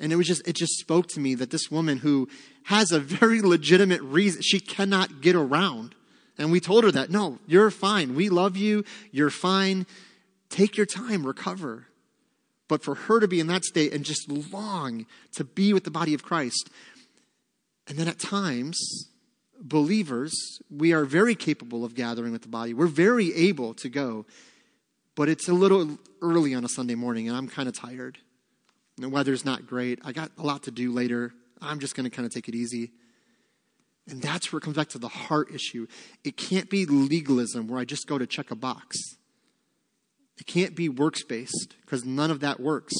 [0.00, 2.28] And it was just, it just spoke to me that this woman who
[2.64, 5.94] has a very legitimate reason, she cannot get around.
[6.36, 8.14] And we told her that, no, you're fine.
[8.14, 8.84] We love you.
[9.10, 9.86] You're fine.
[10.50, 11.86] Take your time, recover.
[12.68, 15.90] But for her to be in that state and just long to be with the
[15.90, 16.70] body of Christ.
[17.88, 19.08] And then at times,
[19.60, 20.32] believers,
[20.70, 22.74] we are very capable of gathering with the body.
[22.74, 24.26] We're very able to go.
[25.16, 28.18] But it's a little early on a Sunday morning, and I'm kind of tired.
[28.98, 30.00] The weather's not great.
[30.04, 31.32] I got a lot to do later.
[31.60, 32.90] I'm just going to kind of take it easy.
[34.08, 35.86] And that's where it comes back to the heart issue.
[36.24, 38.96] It can't be legalism where I just go to check a box.
[40.38, 42.94] It can't be works based because none of that works.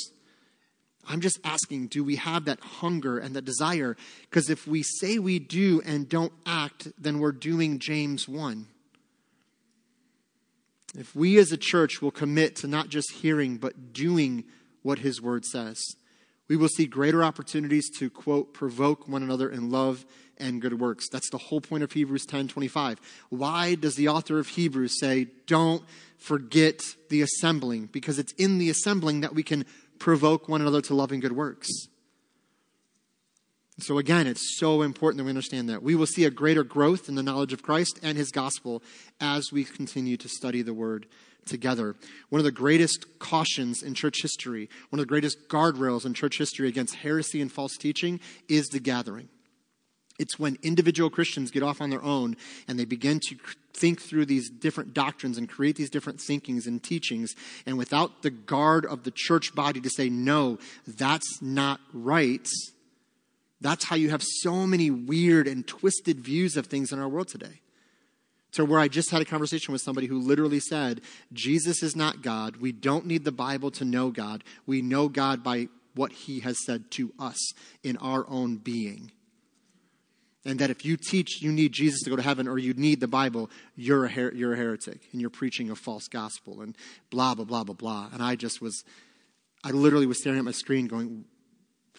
[1.08, 3.96] I'm just asking do we have that hunger and that desire?
[4.22, 8.66] Because if we say we do and don't act, then we're doing James 1.
[10.96, 14.44] If we as a church will commit to not just hearing, but doing
[14.88, 15.78] what his word says.
[16.48, 20.06] We will see greater opportunities to, quote, provoke one another in love
[20.38, 21.10] and good works.
[21.10, 22.98] That's the whole point of Hebrews 10 25.
[23.28, 25.82] Why does the author of Hebrews say, don't
[26.16, 26.80] forget
[27.10, 27.90] the assembling?
[27.92, 29.66] Because it's in the assembling that we can
[29.98, 31.68] provoke one another to love and good works.
[33.80, 35.82] So, again, it's so important that we understand that.
[35.82, 38.82] We will see a greater growth in the knowledge of Christ and his gospel
[39.20, 41.06] as we continue to study the word
[41.48, 41.96] together.
[42.28, 46.38] One of the greatest cautions in church history, one of the greatest guardrails in church
[46.38, 49.28] history against heresy and false teaching is the gathering.
[50.18, 52.36] It's when individual Christians get off on their own
[52.66, 53.36] and they begin to
[53.72, 57.34] think through these different doctrines and create these different thinkings and teachings,
[57.64, 62.48] and without the guard of the church body to say, no, that's not right,
[63.60, 67.28] that's how you have so many weird and twisted views of things in our world
[67.28, 67.60] today.
[68.52, 72.22] To where I just had a conversation with somebody who literally said, Jesus is not
[72.22, 72.56] God.
[72.56, 74.42] We don't need the Bible to know God.
[74.66, 79.12] We know God by what he has said to us in our own being.
[80.44, 83.00] And that if you teach you need Jesus to go to heaven or you need
[83.00, 86.74] the Bible, you're a, her- you're a heretic and you're preaching a false gospel and
[87.10, 88.08] blah, blah, blah, blah, blah.
[88.12, 88.82] And I just was,
[89.62, 91.26] I literally was staring at my screen going,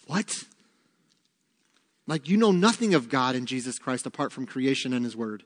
[0.06, 0.34] What?
[2.08, 5.44] Like, you know nothing of God and Jesus Christ apart from creation and his word.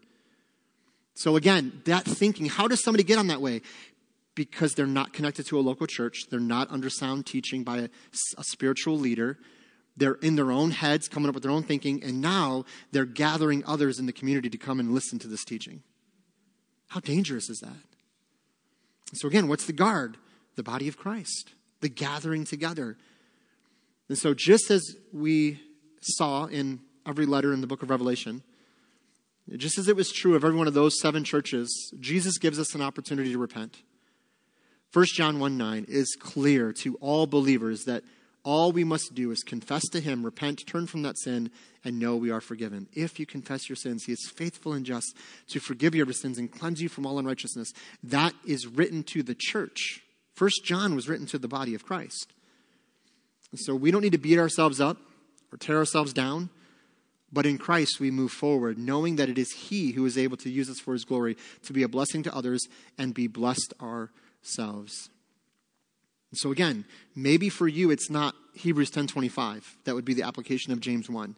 [1.15, 3.63] So again, that thinking, how does somebody get on that way?
[4.35, 7.89] Because they're not connected to a local church, they're not under sound teaching by a,
[8.37, 9.39] a, spiritual leader.
[9.97, 13.63] They're in their own heads, coming up with their own thinking, and now they're gathering
[13.65, 15.85] others in the community to come and listen to this teaching.
[16.89, 17.77] How dangerous is that?
[19.13, 20.17] So, again, what's the guard?
[20.57, 22.97] The body of Christ, the gathering together.
[24.09, 25.61] And so, just as we
[26.01, 28.43] saw in every letter in the book of Revelation,
[29.57, 32.75] just as it was true of every one of those seven churches, Jesus gives us
[32.75, 33.83] an opportunity to repent.
[34.93, 38.05] 1 John 1 9 is clear to all believers that
[38.45, 41.51] all we must do is confess to Him, repent, turn from that sin,
[41.83, 42.89] and know we are forgiven.
[42.93, 45.17] If you confess your sins, He is faithful and just
[45.49, 47.73] to forgive your sins and cleanse you from all unrighteousness.
[48.03, 50.03] That is written to the church.
[50.37, 52.33] 1 John was written to the body of Christ.
[53.57, 54.99] so we don't need to beat ourselves up
[55.53, 56.51] or tear ourselves down.
[57.35, 60.49] But in Christ, we move forward, knowing that it is He who is able to
[60.49, 65.11] use us for His glory, to be a blessing to others, and be blessed ourselves.
[66.31, 66.85] And so again,
[67.17, 69.65] maybe for you it's not Hebrews 10:25.
[69.83, 71.35] That would be the application of James 1.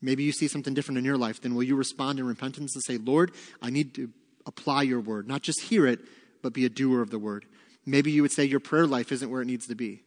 [0.00, 1.40] Maybe you see something different in your life.
[1.40, 4.10] Then will you respond in repentance and say, Lord, I need to
[4.46, 5.98] apply your word, not just hear it,
[6.40, 7.46] but be a doer of the word.
[7.84, 10.03] Maybe you would say your prayer life isn't where it needs to be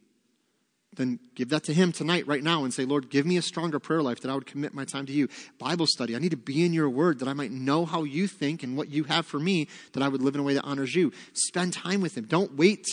[0.95, 3.79] then give that to Him tonight, right now, and say, Lord, give me a stronger
[3.79, 5.27] prayer life that I would commit my time to you.
[5.59, 8.27] Bible study, I need to be in your word that I might know how you
[8.27, 10.63] think and what you have for me, that I would live in a way that
[10.63, 11.11] honors you.
[11.33, 12.25] Spend time with Him.
[12.25, 12.85] Don't wait.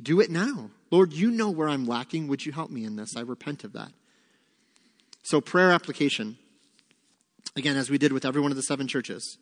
[0.00, 0.70] Do it now.
[0.90, 2.28] Lord, you know where I'm lacking.
[2.28, 3.16] Would you help me in this?
[3.16, 3.92] I repent of that.
[5.22, 6.38] So, prayer application.
[7.56, 9.38] Again, as we did with every one of the seven churches,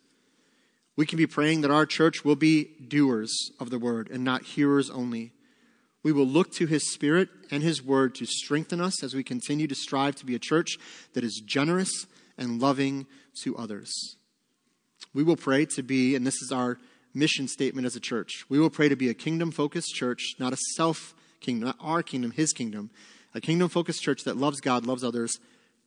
[0.95, 4.43] we can be praying that our church will be doers of the word and not
[4.43, 5.31] hearers only.
[6.03, 9.67] We will look to His Spirit and His Word to strengthen us as we continue
[9.67, 10.77] to strive to be a church
[11.13, 12.05] that is generous
[12.37, 13.07] and loving
[13.41, 13.91] to others.
[15.13, 16.77] We will pray to be, and this is our
[17.13, 18.45] mission statement as a church.
[18.49, 22.03] We will pray to be a kingdom focused church, not a self kingdom, not our
[22.03, 22.89] kingdom, his kingdom.
[23.35, 25.39] A kingdom focused church that loves God, loves others,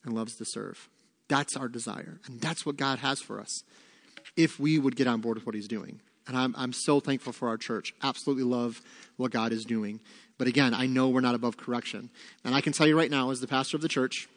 [0.04, 0.88] and loves to serve.
[1.28, 2.20] That's our desire.
[2.26, 3.62] And that's what God has for us
[4.36, 6.00] if we would get on board with what he's doing.
[6.26, 7.94] And I'm, I'm so thankful for our church.
[8.02, 8.80] Absolutely love
[9.16, 10.00] what God is doing.
[10.38, 12.10] But again, I know we're not above correction.
[12.44, 14.28] And I can tell you right now, as the pastor of the church,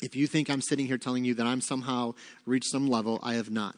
[0.00, 2.14] if you think I'm sitting here telling you that I'm somehow
[2.46, 3.76] reached some level, I have not.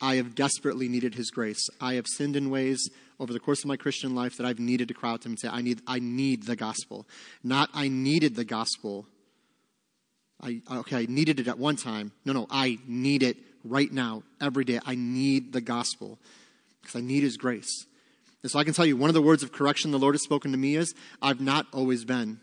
[0.00, 1.62] I have desperately needed his grace.
[1.80, 2.88] I have sinned in ways
[3.18, 5.32] over the course of my Christian life that I've needed to cry out to him
[5.32, 7.06] and say, I need, I need the gospel.
[7.42, 9.06] Not I needed the gospel.
[10.42, 12.12] I, okay, I needed it at one time.
[12.24, 14.80] No, no, I need it right now, every day.
[14.86, 16.18] I need the gospel
[16.80, 17.86] because I need his grace.
[18.42, 20.22] And so I can tell you, one of the words of correction the Lord has
[20.22, 22.40] spoken to me is, I've not always been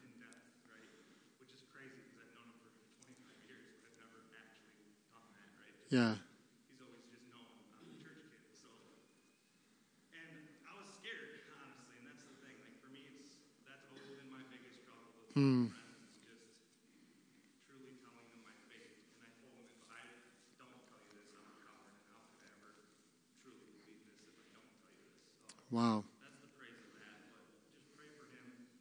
[25.68, 26.00] So Wow.
[26.24, 27.28] that's the praise of that.
[27.36, 27.44] But
[27.76, 28.72] just pray for him.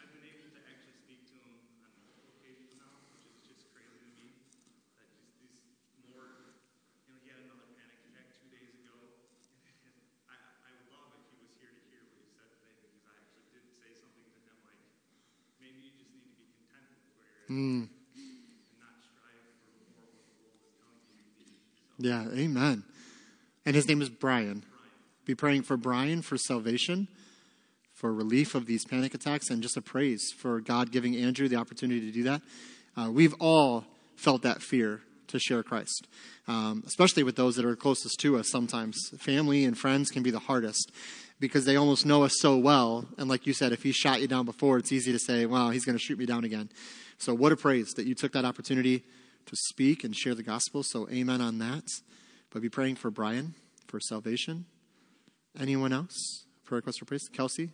[0.00, 3.68] I've been able to actually speak to him on multiple occasions now, which is just
[3.68, 4.32] crazy to me.
[4.96, 5.60] That just these
[6.08, 6.56] more,
[7.04, 8.96] you know, he had another panic attack two days ago.
[9.68, 9.92] And
[10.24, 13.04] I, I would love if he was here to hear what he said today because
[13.04, 14.80] I actually did say something to him like,
[15.60, 17.41] maybe you just need to be content with where you're at Hmm.
[17.41, 17.41] and not strive for more what the world is telling you to be.
[17.52, 17.88] So
[21.98, 22.26] Yeah.
[22.32, 22.84] Amen.
[23.64, 24.64] And his name is Brian.
[25.24, 27.06] Be praying for Brian for salvation,
[27.94, 31.56] for relief of these panic attacks, and just a praise for God giving Andrew the
[31.56, 32.42] opportunity to do that.
[32.96, 33.84] Uh, we've all
[34.16, 36.08] felt that fear to share Christ,
[36.48, 38.96] um, especially with those that are closest to us sometimes.
[39.18, 40.90] Family and friends can be the hardest
[41.42, 43.04] because they almost know us so well.
[43.18, 45.70] And like you said, if he shot you down before, it's easy to say, well,
[45.70, 46.70] he's going to shoot me down again.
[47.18, 49.02] So, what a praise that you took that opportunity
[49.46, 50.84] to speak and share the gospel.
[50.84, 51.82] So, amen on that.
[52.50, 53.54] But be praying for Brian
[53.88, 54.66] for salvation.
[55.58, 56.44] Anyone else?
[56.64, 57.28] Prayer request for praise?
[57.32, 57.70] Kelsey?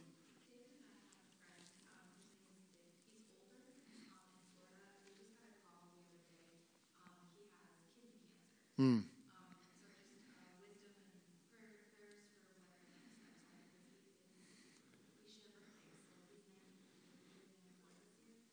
[8.79, 9.01] Hmm.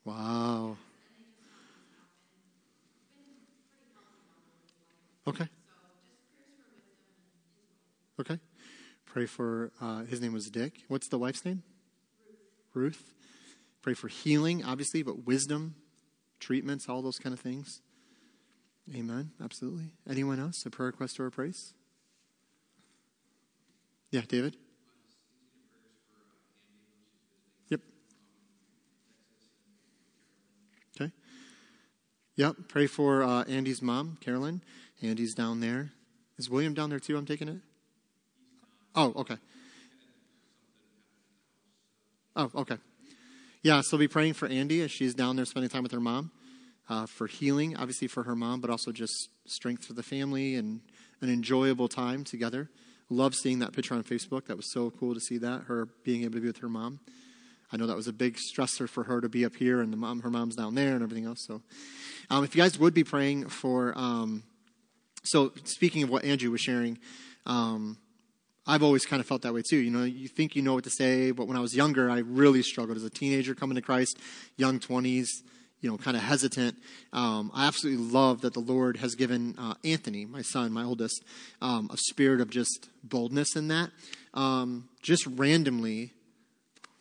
[0.05, 0.77] Wow.
[5.27, 5.47] Okay.
[8.19, 8.39] Okay.
[9.05, 10.83] Pray for, uh, his name was Dick.
[10.87, 11.63] What's the wife's name?
[12.73, 13.13] Ruth.
[13.81, 15.75] Pray for healing, obviously, but wisdom,
[16.39, 17.81] treatments, all those kind of things.
[18.93, 19.31] Amen.
[19.43, 19.91] Absolutely.
[20.07, 20.65] Anyone else?
[20.65, 21.73] A prayer request or a praise?
[24.11, 24.55] Yeah, David?
[27.69, 27.81] Yep.
[30.95, 31.11] Okay.
[32.37, 32.55] Yep.
[32.67, 34.61] Pray for uh, Andy's mom, Carolyn.
[35.01, 35.91] Andy's down there.
[36.37, 37.17] Is William down there too?
[37.17, 37.57] I'm taking it.
[38.93, 39.37] Oh, okay.
[42.35, 42.77] Oh, okay.
[43.61, 46.31] Yeah, so be praying for Andy as she's down there spending time with her mom,
[46.89, 50.81] uh, for healing, obviously for her mom, but also just strength for the family and
[51.21, 52.69] an enjoyable time together.
[53.09, 54.45] Love seeing that picture on Facebook.
[54.45, 56.99] That was so cool to see that her being able to be with her mom.
[57.71, 59.97] I know that was a big stressor for her to be up here and the
[59.97, 61.45] mom, her mom's down there and everything else.
[61.45, 61.61] So,
[62.29, 64.43] um, if you guys would be praying for, um,
[65.23, 66.99] so speaking of what Andrew was sharing,
[67.45, 67.97] um,
[68.67, 69.77] I've always kind of felt that way too.
[69.77, 72.19] You know, you think you know what to say, but when I was younger, I
[72.19, 74.17] really struggled as a teenager coming to Christ,
[74.57, 75.27] young 20s,
[75.81, 76.75] you know, kind of hesitant.
[77.13, 81.23] Um, I absolutely love that the Lord has given uh, Anthony, my son, my oldest,
[81.61, 83.91] um, a spirit of just boldness in that.
[84.33, 86.13] Um, just randomly,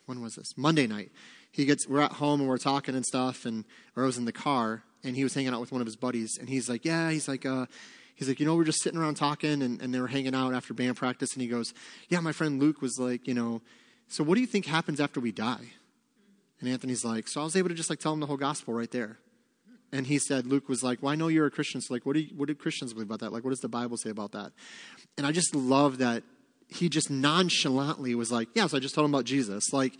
[0.05, 0.57] when was this?
[0.57, 1.11] Monday night.
[1.51, 4.25] He gets, we're at home and we're talking and stuff, and or I was in
[4.25, 6.83] the car, and he was hanging out with one of his buddies, and he's like,
[6.83, 7.65] yeah, he's like, uh,
[8.15, 10.53] he's like, you know, we're just sitting around talking, and, and they were hanging out
[10.53, 11.73] after band practice, and he goes,
[12.09, 13.61] yeah, my friend Luke was like, you know,
[14.07, 15.71] so what do you think happens after we die?
[16.59, 18.73] And Anthony's like, so I was able to just like tell him the whole gospel
[18.73, 19.19] right there.
[19.91, 22.13] And he said, Luke was like, well, I know you're a Christian, so like, what
[22.13, 23.31] do, you, what do Christians believe about that?
[23.31, 24.51] Like, what does the Bible say about that?
[25.17, 26.23] And I just love that
[26.67, 29.71] he just nonchalantly was like, yeah, so I just told him about Jesus.
[29.71, 29.97] Like,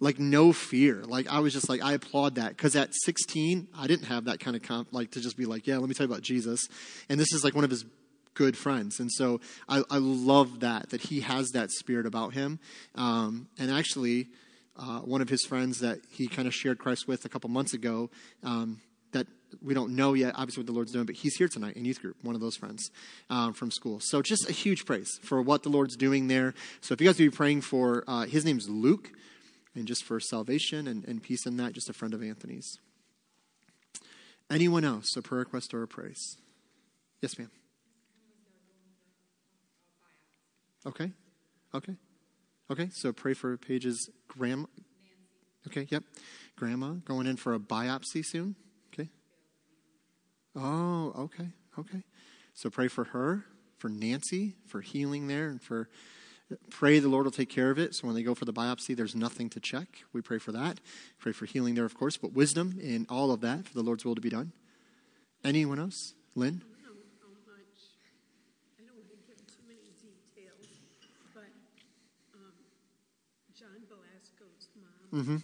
[0.00, 1.02] like no fear.
[1.04, 2.56] Like I was just like, I applaud that.
[2.56, 5.66] Cause at 16, I didn't have that kind of comp, like to just be like,
[5.66, 6.68] yeah, let me tell you about Jesus.
[7.08, 7.84] And this is like one of his
[8.34, 9.00] good friends.
[9.00, 12.60] And so I, I love that, that he has that spirit about him.
[12.94, 14.28] Um, and actually,
[14.76, 17.74] uh, one of his friends that he kind of shared Christ with a couple months
[17.74, 18.10] ago,
[18.44, 18.80] um,
[19.62, 22.00] we don't know yet, obviously, what the Lord's doing, but he's here tonight in youth
[22.00, 22.90] group, one of those friends
[23.30, 23.98] um, from school.
[24.00, 26.54] So just a huge praise for what the Lord's doing there.
[26.80, 29.10] So if you guys would be praying for, uh, his name's Luke,
[29.74, 32.78] and just for salvation and, and peace in that, just a friend of Anthony's.
[34.50, 36.36] Anyone else, a prayer request or a praise?
[37.20, 37.50] Yes, ma'am.
[40.86, 41.12] Okay.
[41.74, 41.96] Okay.
[42.70, 42.88] Okay.
[42.92, 44.66] So pray for Paige's grandma.
[45.66, 45.86] Okay.
[45.90, 46.04] Yep.
[46.56, 48.56] Grandma going in for a biopsy soon.
[50.58, 51.48] Oh, okay.
[51.78, 52.02] Okay.
[52.54, 53.44] So pray for her,
[53.78, 55.88] for Nancy, for healing there, and for
[56.70, 57.94] pray the Lord will take care of it.
[57.94, 59.86] So when they go for the biopsy, there's nothing to check.
[60.12, 60.80] We pray for that.
[61.18, 64.04] Pray for healing there, of course, but wisdom in all of that for the Lord's
[64.04, 64.52] will to be done.
[65.44, 66.14] Anyone else?
[66.34, 66.64] Lynn?
[66.64, 67.78] I don't know how much,
[68.80, 70.66] I don't want to give too many details,
[71.34, 71.52] but
[72.34, 72.58] um,
[73.54, 75.36] John Velasco's mom Mm-hmm.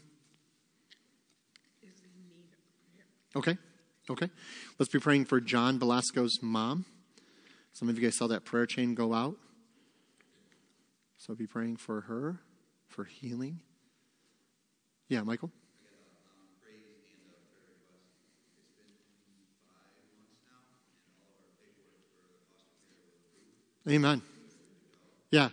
[1.83, 3.07] is in need of prayer.
[3.37, 3.57] Okay.
[4.11, 4.29] Okay.
[4.79, 6.85] Let's be praying for John Velasco's mom.
[7.73, 9.37] Some of you guys saw that prayer chain go out.
[11.17, 12.41] So be praying for her,
[12.87, 13.61] for healing.
[15.09, 15.51] Yeah, Michael?
[23.89, 24.23] Amen.
[25.31, 25.49] Yeah.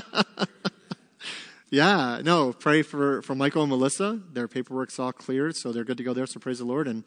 [1.74, 4.20] Yeah, no, pray for, for Michael and Melissa.
[4.32, 6.24] Their paperwork's all cleared, so they're good to go there.
[6.24, 6.86] So praise the Lord.
[6.86, 7.02] And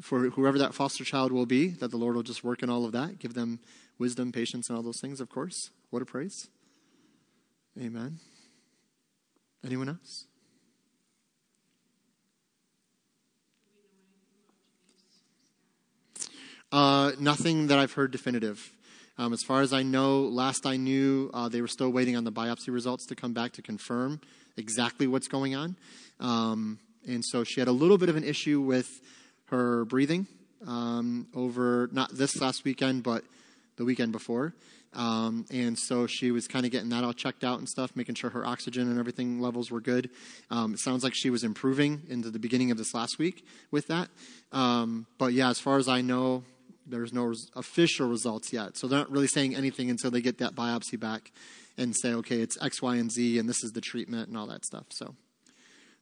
[0.00, 2.84] for whoever that foster child will be, that the Lord will just work in all
[2.84, 3.58] of that, give them
[3.98, 5.70] wisdom, patience, and all those things, of course.
[5.90, 6.46] What a praise.
[7.76, 8.20] Amen.
[9.66, 10.26] Anyone else?
[16.70, 18.70] Uh, nothing that I've heard definitive.
[19.18, 22.22] Um, as far as I know, last I knew, uh, they were still waiting on
[22.22, 24.20] the biopsy results to come back to confirm
[24.56, 25.76] exactly what's going on.
[26.20, 29.00] Um, and so she had a little bit of an issue with
[29.46, 30.26] her breathing
[30.66, 33.24] um, over not this last weekend, but
[33.76, 34.54] the weekend before.
[34.94, 38.14] Um, and so she was kind of getting that all checked out and stuff, making
[38.14, 40.10] sure her oxygen and everything levels were good.
[40.50, 43.88] Um, it sounds like she was improving into the beginning of this last week with
[43.88, 44.08] that.
[44.52, 46.44] Um, but yeah, as far as I know,
[46.88, 48.76] there's no res- official results yet.
[48.76, 51.30] So they're not really saying anything until they get that biopsy back
[51.76, 54.46] and say, okay, it's X, Y, and Z, and this is the treatment and all
[54.46, 54.86] that stuff.
[54.90, 55.14] So,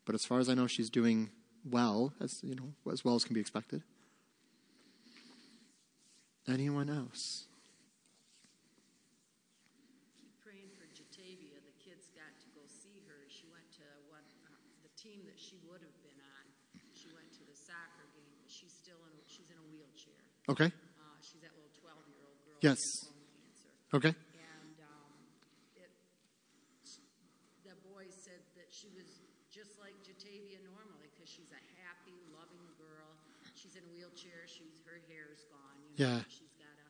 [0.04, 1.30] but as far as I know, she's doing
[1.68, 3.82] well, as you know, as well as can be expected.
[6.48, 7.46] Anyone else?
[10.22, 11.58] Keep praying for Jatavia.
[11.66, 13.18] The kids got to go see her.
[13.26, 14.54] She went to one, uh,
[14.86, 16.44] the team that she would have been on.
[16.94, 20.22] She went to the soccer game, but she's still in, a- she's in a wheelchair.
[20.48, 20.70] Okay.
[20.70, 22.58] Uh, she's that little 12 year old girl.
[22.62, 22.78] Yes.
[22.78, 23.70] with bone cancer.
[23.98, 24.12] Okay.
[24.14, 25.10] And um,
[25.74, 25.90] it,
[27.66, 29.06] the boy said that she was
[29.50, 33.10] just like Jatavia normally because she's a happy, loving girl.
[33.58, 34.46] She's in a wheelchair.
[34.46, 35.76] She's her hair's gone.
[35.82, 36.22] You know, Yeah.
[36.30, 36.88] She's got a,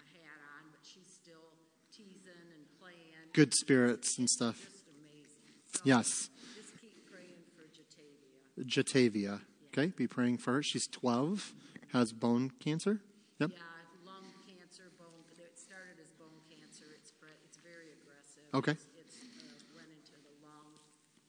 [0.00, 1.52] a hat on, but she's still
[1.92, 3.28] teasing and playing.
[3.36, 4.56] Good spirits and stuff.
[4.56, 5.52] Just amazing.
[5.76, 6.08] So Yes.
[6.56, 8.64] Just keep praying for Jatavia.
[8.64, 9.34] Jatavia.
[9.68, 9.92] Okay.
[9.92, 10.62] Be praying for her.
[10.62, 11.52] She's 12,
[11.92, 13.00] has bone cancer.
[13.38, 13.52] Yep.
[13.52, 15.22] Yeah, lung cancer, bone.
[15.36, 16.88] It started as bone cancer.
[16.96, 17.12] It's
[17.44, 18.48] it's very aggressive.
[18.54, 18.74] Okay.
[18.74, 20.76] It's, it's uh, went into the lung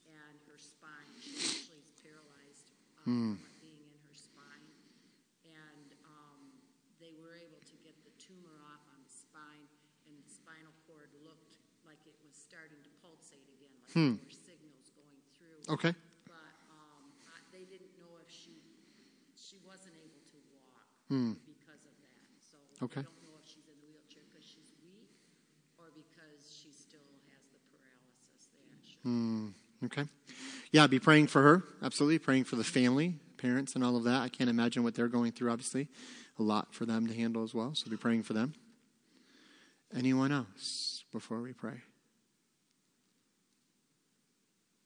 [0.08, 1.12] and her spine.
[1.20, 2.72] She actually is paralyzed
[3.04, 3.36] um, mm.
[3.40, 4.68] from being in her spine,
[5.46, 6.42] and um,
[6.98, 9.68] they were able to get the tumor off on the spine,
[10.08, 14.20] and the spinal cord looked like it was starting to pulsate again, like hmm.
[14.20, 15.60] there were signals going through.
[15.72, 15.96] Okay.
[21.10, 22.20] Walk because of that.
[22.52, 23.02] So Okay.
[23.02, 25.10] I don't know if she's in the wheelchair because she's weak
[25.78, 28.52] or because she still has the paralysis.
[29.06, 29.54] Aren't.
[29.86, 30.10] Okay.
[30.72, 31.64] Yeah, be praying for her.
[31.82, 32.20] Absolutely.
[32.20, 34.22] Praying for the family, parents, and all of that.
[34.22, 35.88] I can't imagine what they're going through, obviously.
[36.40, 37.74] A lot for them to handle as well.
[37.74, 38.54] So be praying for them.
[39.96, 41.82] Anyone else before we pray?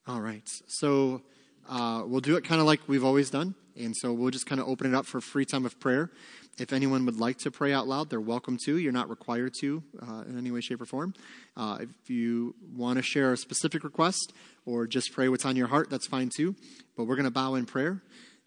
[0.07, 0.47] All right.
[0.67, 1.23] So
[1.67, 3.55] uh, we'll do it kind of like we've always done.
[3.79, 6.11] And so we'll just kind of open it up for free time of prayer.
[6.59, 8.77] If anyone would like to pray out loud, they're welcome to.
[8.77, 11.13] You're not required to uh, in any way, shape, or form.
[11.55, 14.33] Uh, if you want to share a specific request
[14.65, 16.55] or just pray what's on your heart, that's fine too.
[16.97, 18.01] But we're going to bow in prayer.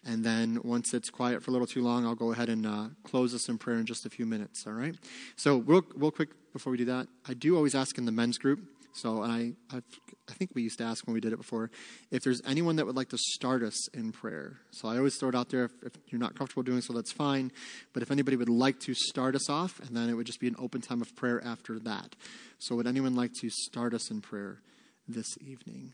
[0.05, 2.87] And then once it's quiet for a little too long, I'll go ahead and uh,
[3.03, 4.65] close us in prayer in just a few minutes.
[4.67, 4.95] All right.
[5.35, 8.37] So real, real quick before we do that, I do always ask in the men's
[8.37, 8.59] group.
[8.95, 9.83] So and I, I've,
[10.29, 11.69] I think we used to ask when we did it before,
[12.11, 14.57] if there's anyone that would like to start us in prayer.
[14.71, 15.65] So I always throw it out there.
[15.65, 17.51] If, if you're not comfortable doing so, that's fine.
[17.91, 20.47] But if anybody would like to start us off, and then it would just be
[20.47, 22.15] an open time of prayer after that.
[22.57, 24.61] So would anyone like to start us in prayer
[25.09, 25.91] this evening?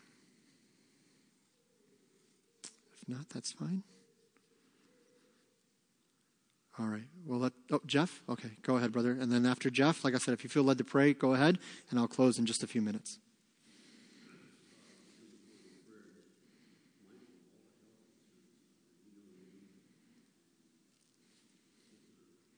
[3.01, 3.83] If not, that's fine.
[6.81, 7.03] All right.
[7.27, 8.23] Well, let, oh, Jeff?
[8.27, 9.11] Okay, go ahead, brother.
[9.11, 11.59] And then after Jeff, like I said, if you feel led to pray, go ahead,
[11.91, 13.19] and I'll close in just a few minutes.